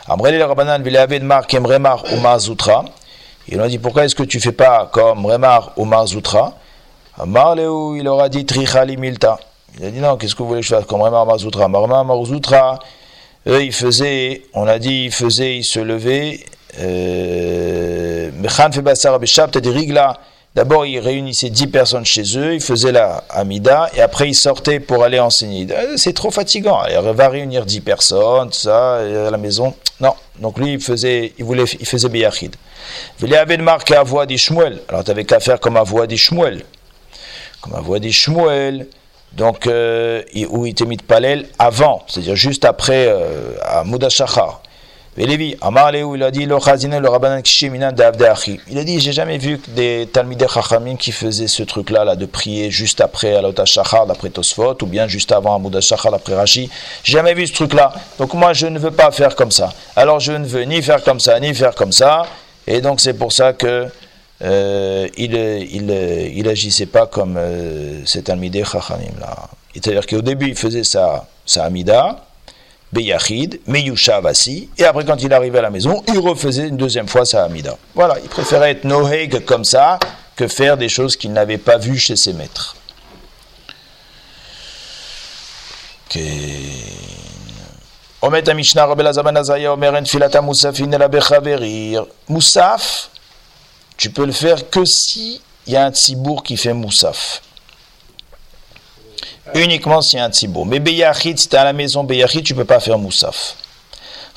[0.08, 2.20] Amrele le Rabbanan Vileaved Mar Kemremar ou
[3.48, 3.48] Marzoutra.
[3.48, 6.54] Il a dit pourquoi est-ce que tu fais pas comme Remar ou Marzoutra
[7.18, 9.38] Amar Leu, il aura dit Trichali Milta.
[9.78, 12.04] Il a dit non, qu'est-ce que vous voulez que je fasse comme Remar Marzoutra Remar
[12.04, 12.78] Marzoutra,
[13.46, 16.40] eux ils faisaient, on a dit ils faisaient, ils se levaient,
[16.80, 20.18] euh, Mechan fait Bassar Abishab, t'as des rigla.
[20.54, 24.80] D'abord, ils réunissaient 10 personnes chez eux, ils faisaient la Amida, et après ils sortaient
[24.80, 25.66] pour aller enseigner.
[25.70, 26.80] Euh, C'est trop fatigant.
[26.94, 29.72] On va réunir 10 personnes, tout ça, à la maison.
[29.98, 30.12] Non.
[30.40, 32.54] Donc lui, il faisait, il voulait, il faisait Beyachid.
[34.88, 36.64] Alors tu avais qu'à faire comme voix des Shmuel.
[37.60, 38.86] Comme voix des Shmuel.
[39.32, 44.60] Donc, euh, où il était mis de palel avant, c'est-à-dire juste après, euh, à Moudashachar.
[45.18, 46.88] Et Amar il a dit, le Achi.
[48.70, 52.24] Il a dit, j'ai jamais vu des talmidei chachamim qui faisaient ce truc-là, là, de
[52.24, 56.70] prier juste après à l'Otashachar, d'après Tosfot, ou bien juste avant à Moudashachar, d'après Rashi.
[57.04, 57.92] J'ai jamais vu ce truc-là.
[58.18, 59.74] Donc moi, je ne veux pas faire comme ça.
[59.96, 62.22] Alors je ne veux ni faire comme ça, ni faire comme ça.
[62.66, 63.88] Et donc c'est pour ça que
[64.42, 69.48] euh, il, il, agissait pas comme euh, cet Talmidei chachamim là.
[69.74, 72.24] C'est-à-dire qu'au début, il faisait sa, sa Amida,
[72.92, 77.08] Beyachid, Meyushav assis, et après quand il arrivait à la maison, il refaisait une deuxième
[77.08, 77.76] fois sa Hamida.
[77.94, 79.98] Voilà, il préférait être Noheg comme ça
[80.36, 82.76] que faire des choses qu'il n'avait pas vues chez ses maîtres.
[86.06, 86.20] Ok.
[88.22, 92.06] Omet Mishnah Rabbi Elazar ben Azariah Omer en filata Moussafin el Abechaverir.
[92.28, 93.10] Moussaf,
[93.96, 97.42] tu peux le faire que si il y a un tzibour qui fait Moussaf.
[99.56, 100.66] Uniquement s'il y a un tzibour.
[100.66, 103.56] Mais Beyachid, si tu es à la maison Beyachid, tu peux pas faire Moussaf.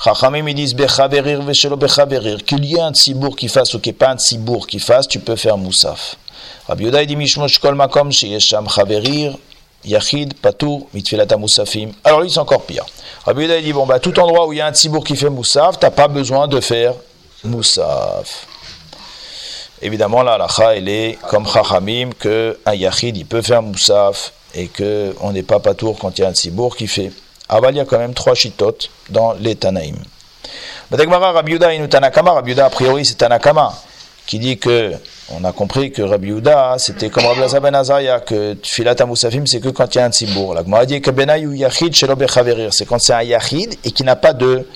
[0.02, 2.44] Chachamim, ils disent Bechaverir veshelo Bechaverir.
[2.44, 4.80] Qu'il y ait un tzibour qui fasse ou qu'il n'y ait pas un tzibour qui
[4.80, 6.16] fasse, tu peux faire Moussaf.
[6.66, 9.38] Rabbi Yoda, dit Mishmosh kol makom sheyesham chaverir.
[9.86, 11.90] Yachid, Patour, Mitfilata Moussafim.
[12.04, 12.84] Alors lui, c'est encore pire.
[13.24, 15.30] Rabbi il dit, bon, bah, tout endroit où il y a un tzibour qui fait
[15.30, 16.92] Moussaf, t'as pas besoin de faire
[17.44, 18.46] Moussaf.
[19.80, 24.68] Évidemment, la halakha, elle est comme Chachamim, que un Yachid, il peut faire Moussaf, et
[24.68, 27.12] que on n'est pas Patour quand il y a un tzibour qui fait.
[27.48, 29.96] Aval, il y a quand même trois chitotes dans les Tanaïm.
[30.90, 32.32] Badagmara, Rabbi Yehuda, il nous Tanakama.
[32.32, 33.72] Rabbi a priori, c'est Tanakama,
[34.26, 34.92] qui dit que,
[35.30, 38.56] on a compris que Rabbi Yehuda, c'était comme Rabbi Lazar ben Azaria, que
[39.04, 40.54] Moussafim, c'est que quand il y a un tzibour.
[40.54, 44.16] La Gemara dit que Benayu Yachid Bechaverir, c'est quand c'est un Yachid et qui n'a
[44.16, 44.66] pas de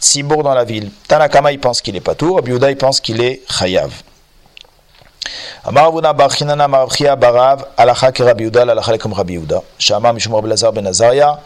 [0.00, 0.90] tzibour dans la ville.
[1.08, 3.90] Tanakama, il pense qu'il est Patour, Rabbi Yehuda, il pense qu'il est Chayav.
[5.64, 9.62] Amar Avuna Barchinana Marabchia Barav, Alacha ke Rabbi Yehuda, Alacha comme Rabbi Yehuda.
[9.78, 11.40] Shama Mishum Rabbi Lazar ben Azaria,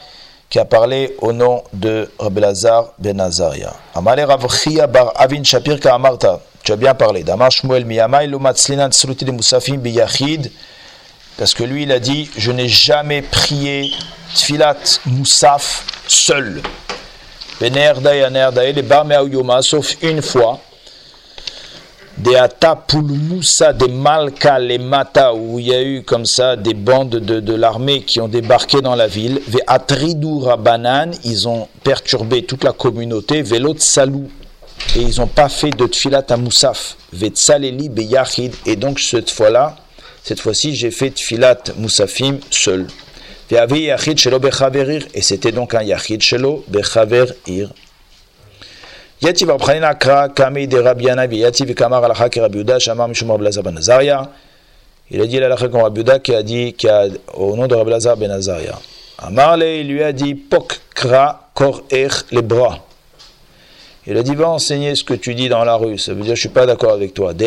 [0.51, 3.73] qui a parlé au nom de Rabbi Lazar ben Azaria.
[3.95, 6.41] Amale Rav Chia Bar Avin Shapir ka Amarta.
[6.63, 7.25] Tu as bien parlé.
[11.39, 13.91] Parce que lui, il a dit Je n'ai jamais prié
[14.35, 16.63] Tfilat Moussaf seul.
[19.63, 20.61] Sauf une fois.
[22.19, 26.75] Des Ata Moussa, des Malka, les Mata, où il y a eu comme ça des
[26.75, 29.41] bandes de, de l'armée qui ont débarqué dans la ville.
[29.49, 33.41] Ve Atridou Rabanan, ils ont perturbé toute la communauté.
[33.41, 34.29] Velot Salou,
[34.97, 39.77] et ils n'ont pas fait de tfilat à Moussaf, vetsaleli beyachid, et donc cette fois-là,
[40.23, 42.87] cette fois-ci, j'ai fait tfilat Moussafim seul.
[43.51, 47.35] Et c'était donc un yachid shelo bechaverir.
[49.21, 53.45] Yativ Rabchanin Akra, Kami de Rabiana, Yativ Kamar Alacha ki Rabbi Yehuda, Shamar Mishum Rabbi
[53.63, 54.31] ben Azaria.
[55.11, 57.75] Il a dit l'Alacha comme Rabbi Yehuda qui a dit, qui a, au nom de
[57.75, 58.79] Rabbi Lazar ben Azaria.
[59.19, 62.79] Amarle, il lui a dit, Pok Kra Kor Ech les bras.
[64.05, 65.97] Il a dit va enseigner ce que tu dis dans la rue.
[65.97, 67.33] Ça veut dire je suis pas d'accord avec toi.
[67.33, 67.39] Moi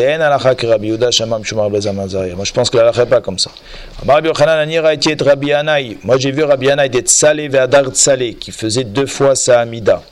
[2.44, 3.50] je pense que l'alakha n'est pas comme ça.
[4.04, 4.22] Moi
[6.18, 10.02] j'ai vu Rabbi Anaï d'être salé ve'adar salé qui faisait deux fois sa amida.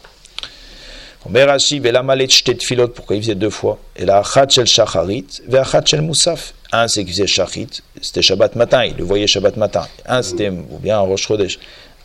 [1.23, 3.79] Pourquoi il faisait deux fois?
[3.97, 6.53] Et la achat shel shacharit ve'achat shel musaf.
[6.73, 9.87] Un c'est qu'il faisait shachit, c'était Shabbat matin, il le voyait Shabbat matin.
[10.07, 11.31] Un c'était ou bien Rosh.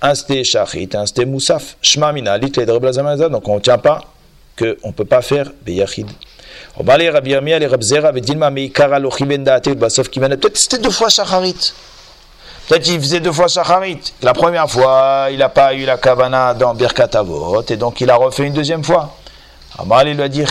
[0.02, 1.76] Un c'était shachit, un c'était musaf.
[1.82, 4.00] Shma mina donc on ne tient pas
[4.60, 6.08] qu'on ne peut pas faire Beyachid.
[6.78, 7.38] Rabbi
[9.40, 11.74] Daate, Basov qui Peut-être c'était deux fois Shacharit.
[12.68, 14.14] Peut-être qu'il faisait deux fois Shacharit.
[14.22, 18.10] La première fois, il n'a pas eu la Kavana dans Birkat Avot, et donc il
[18.10, 19.16] a refait une deuxième fois.
[19.78, 20.44] Amar lui a dit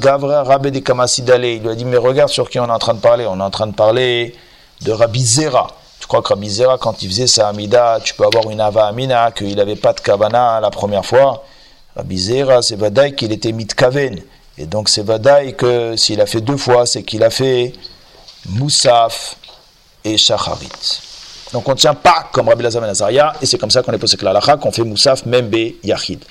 [0.00, 1.44] Gavra Rabbe de Kamasidale.
[1.44, 3.26] Il lui a dit Mais regarde sur qui on est en train de parler.
[3.26, 4.34] On est en train de parler
[4.80, 5.66] de Rabbi Zera.
[6.00, 8.86] Tu crois que Rabbi Zera, quand il faisait sa Amida, tu peux avoir une Ava
[8.86, 11.44] Amina, qu'il n'avait pas de Kavana la première fois.
[11.96, 14.20] Rabbi Zera, c'est Vadaï qu'il était mitkaven.
[14.58, 17.72] Et donc c'est Vadaï que s'il a fait deux fois, c'est qu'il a fait
[18.48, 19.36] Moussaf
[20.04, 21.00] et Shacharit.
[21.52, 23.98] Donc on ne tient pas comme Rabbi Lazar Nazaria, et c'est comme ça qu'on est
[23.98, 26.24] posé que la qu'on fait Moussaf, Membe, Yachid.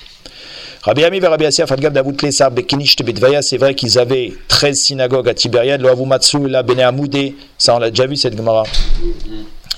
[0.82, 5.30] Rabbi Ami Rabbi Asiyaf Adgab Davut Lesar Bekinish Betvaya, c'est vrai qu'ils avaient 13 synagogues
[5.30, 8.64] à Tibériade, lo Avumatsu, la Bene Amoudé, ça on l'a déjà vu cette Gemara.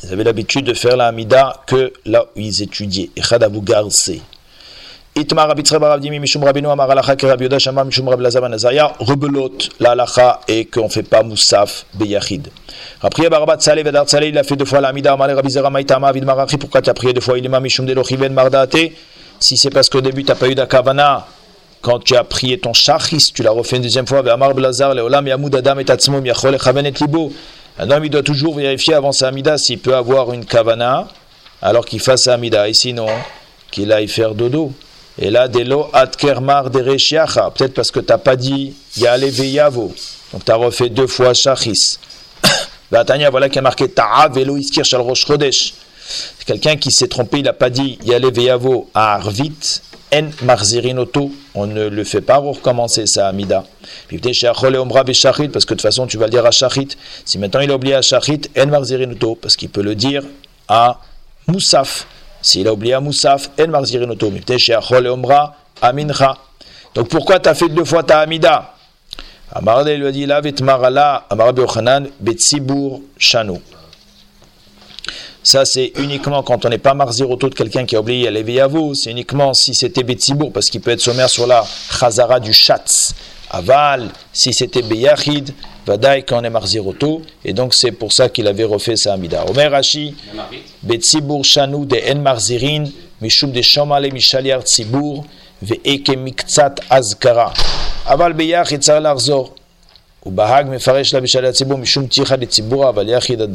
[0.02, 3.10] Ils avaient l'habitude de faire la Amida que là où ils étudiaient.
[3.16, 4.10] Echad Abu Garse.
[5.18, 9.70] Itmar Rabbi Dimi Mishum Rabbeinu Amar Alacha Rabbi Yoda Shama Mishum Rabbi Lazar Nazaria rebelote
[9.80, 12.48] la halacha et qu'on ne fait pas Moussaf Beyachid.
[13.00, 16.12] Après Barabat Saleh Vedar Saleh il a fait deux fois l'Amida Amar Rabbi Zera Maïtama
[16.12, 17.38] Vid Marachi pourquoi tu as prié deux fois?
[17.38, 18.76] Il est Mishum Delochi Ben Mardate
[19.40, 21.26] si c'est parce qu'au début tu n'as pas eu d'Akavana
[21.80, 25.26] quand tu as prié ton Shachis tu l'as refait une deuxième fois Amar Blazar Leolam
[25.26, 27.32] Yamud Adam et Atzmum Yachol Echaven et Libo
[27.78, 31.08] un homme il doit toujours vérifier avant sa Amida s'il peut avoir une Kavana
[31.62, 32.68] alors qu'il fasse sa Amida.
[32.68, 33.06] Et sinon
[33.70, 34.72] qu'il aille faire dodo
[35.18, 37.50] et là, Delo Atkermar de Rechiacha.
[37.50, 39.94] Peut-être parce que tu n'as pas dit Yale Veyavo.
[40.32, 41.98] Donc tu as refait deux fois Shachis.
[42.90, 45.74] Vatania, voilà qui a marqué Ta'a Velo Iskir Shal Rosh Chodesh.
[46.44, 49.80] Quelqu'un qui s'est trompé, il n'a pas dit Yale Veyavo à Arvit.
[50.14, 51.32] En Marzirinoto.
[51.54, 53.64] On ne le fait pas recommencer ça, Amida.
[54.08, 56.90] Parce que de toute façon tu vas le dire à Shachit.
[57.24, 60.22] Si maintenant il a oublié à Shachit, En Marzirinoto, parce qu'il peut le dire
[60.68, 61.00] à
[61.48, 62.06] Moussaf.
[62.46, 64.32] S'il a oublié un Moussaf, En Marzirinoto,
[64.76, 66.38] Achol Omra, Amincha.
[66.94, 68.72] Donc pourquoi tu as fait deux fois ta Amida
[69.52, 73.60] Amarade lui a dit Lavet Marala, Amarabe Yochanan, Betsibour Shano.
[75.42, 78.94] Ça, c'est uniquement quand on n'est pas marziroto de quelqu'un qui a oublié Aleviavo.
[78.94, 81.64] C'est uniquement si c'était Betsibour, parce qu'il peut être sommaire sur la
[81.98, 83.16] Chazara du Chatz.
[83.50, 85.52] Aval, si c'était Beyachid,
[85.86, 89.44] Vadaï quand on est marzirotou, et donc c'est pour ça qu'il avait refait sa Amida.
[89.48, 90.16] Omer Rashi,
[90.82, 92.84] Betsibour Shanu de En Marzirin,
[93.20, 95.24] Mishum de Shomale Mishaliar Tsibour,
[95.62, 97.54] Ve'eke Miktsat Azkara.
[98.04, 99.54] Aval Beyach et Tsar Larzor,
[100.26, 103.48] Ubahag Mefaresh la Mishaliar Tsibour, Mishum Ticha de Tsibour, Aval Yachid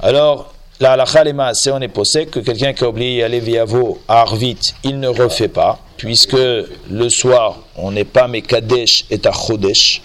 [0.00, 4.20] Alors, la halakha c'est on est posé que quelqu'un qui a oublié aller viavo à
[4.20, 10.00] Arvit, il ne refait pas, puisque le soir, on n'est pas Mekadesh et à Chodesh.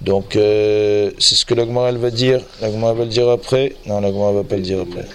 [0.00, 2.40] Donc, euh, c'est ce que l'Agmara va dire.
[2.60, 3.76] L'Agmara va le dire après.
[3.86, 5.06] Non, l'Agmara va pas le dire après.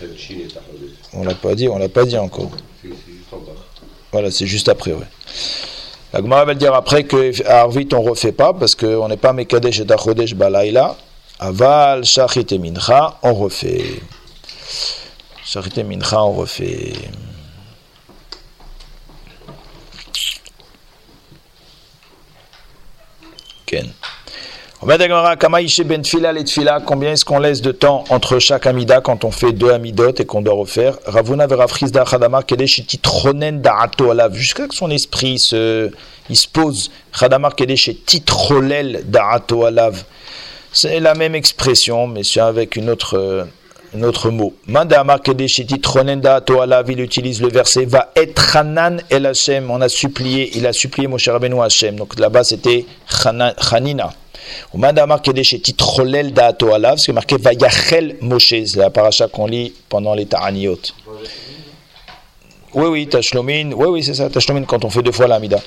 [1.13, 2.51] On l'a pas dit, on l'a pas dit encore.
[4.11, 5.05] Voilà, c'est juste après, ouais.
[6.13, 9.31] La Gemara va le dire après qu'à Arvit on refait pas parce qu'on n'est pas
[9.31, 10.97] Mekadesh et Tachodesh Balaïla.
[11.39, 14.01] Aval, Shachit et Mincha, on refait.
[15.45, 16.93] Shachit et Mincha, on refait.
[23.65, 23.89] Ken.
[24.83, 24.97] Ben
[26.87, 30.25] combien est-ce qu'on laisse de temps entre chaque amida quand on fait deux amidot et
[30.25, 35.91] qu'on doit refaire Ravuna verafrizda chadamar kedeshiti tronen da'ato alav jusqu'à que son esprit se,
[36.31, 36.89] il se pose.
[37.13, 40.03] Chadamar kedeshiti trolel da'ato alav.
[40.73, 43.45] C'est la même expression, mais c'est avec une autre,
[43.95, 44.55] un autre mot.
[44.65, 49.69] Mandamar kedeshiti tronen da'ato alav, il utilise le verset va être hanan el Hashem.
[49.69, 51.97] On a supplié, il a supplié Moshe Rabbeinu Hashem.
[51.97, 54.11] Donc là-bas c'était chanina.
[56.73, 60.79] Alav, c'est marqué Vayachel Moshe, c'est la paracha qu'on lit pendant les Ta'aniot.
[62.73, 65.59] Oui, oui, Tashlomin, oui, oui, c'est ça, Tashlomin quand on fait deux fois l'Amida.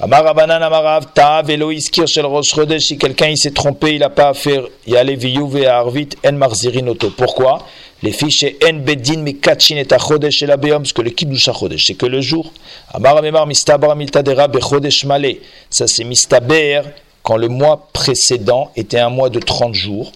[0.00, 4.28] Amar Abanan Amarav, Ta'av Eloïs Kirshel Rosh si quelqu'un il s'est trompé, il n'a pas
[4.28, 7.10] à faire Yale Viyuve Arvit En Marzirinoto.
[7.10, 7.66] Pourquoi?
[8.04, 11.86] Les fiches En Bedin Mikachin et Achodesh et la Beom, parce que le Kiddush Chodesh,
[11.86, 12.52] c'est que le jour.
[12.94, 16.82] Amar Amemar Mistabar Miltadera Bechodesh Male, ça c'est Mistaber
[17.28, 20.12] quand le mois précédent était un mois de 30 jours.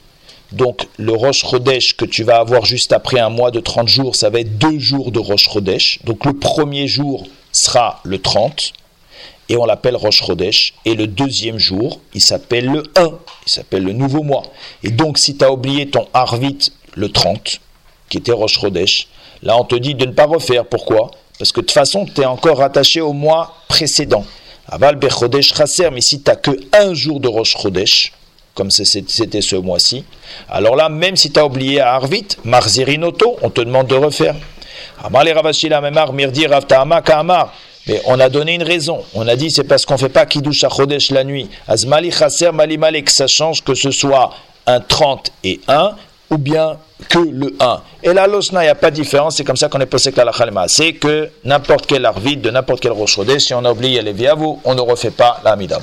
[0.50, 4.16] Donc le Rosh Chodesh que tu vas avoir juste après un mois de 30 jours,
[4.16, 5.98] ça va être deux jours de Rosh Chodesh.
[6.04, 8.72] Donc le premier jour sera le 30.
[9.50, 10.72] et on l'appelle Rosh Chodesh.
[10.86, 13.10] Et le deuxième jour, il s'appelle le 1,
[13.46, 14.44] il s'appelle le nouveau mois.
[14.82, 17.60] Et donc, si tu as oublié ton Arvit le 30,
[18.08, 19.08] qui était Rosh Chodesh,
[19.42, 20.64] là on te dit de ne pas refaire.
[20.64, 21.10] Pourquoi?
[21.38, 24.24] Parce que de toute façon, tu es encore rattaché au mois précédent.
[24.72, 28.10] Aval Bechodesh Chaser, mais si tu n'as que un jour de Rosh Chodesh,
[28.54, 30.02] comme c'était ce mois-ci,
[30.48, 34.34] alors là, même si tu as oublié à Arvit, Marzirinoto, on te demande de refaire.
[35.04, 37.52] Amar les Ravashila Memar Mirdi Rav Ta'ama Ka'amar.
[37.86, 39.02] Mais on a donné une raison.
[39.12, 41.50] On a dit c'est parce qu'on ne fait pas Kiddush Chodesh la nuit.
[41.68, 43.10] Azmali Chaser Mali Malek.
[43.10, 44.32] Ça change que ce soit
[44.66, 45.96] un 30 et 1
[46.32, 46.78] ou bien
[47.08, 47.80] que le 1.
[48.02, 50.12] Et là, l'osna, il n'y a pas de différence, c'est comme ça qu'on est posé
[50.16, 50.64] la chalma.
[50.66, 54.60] C'est que n'importe quel arvide, de n'importe quel roche si on a oublié les viavou,
[54.64, 55.78] on ne refait pas la mida.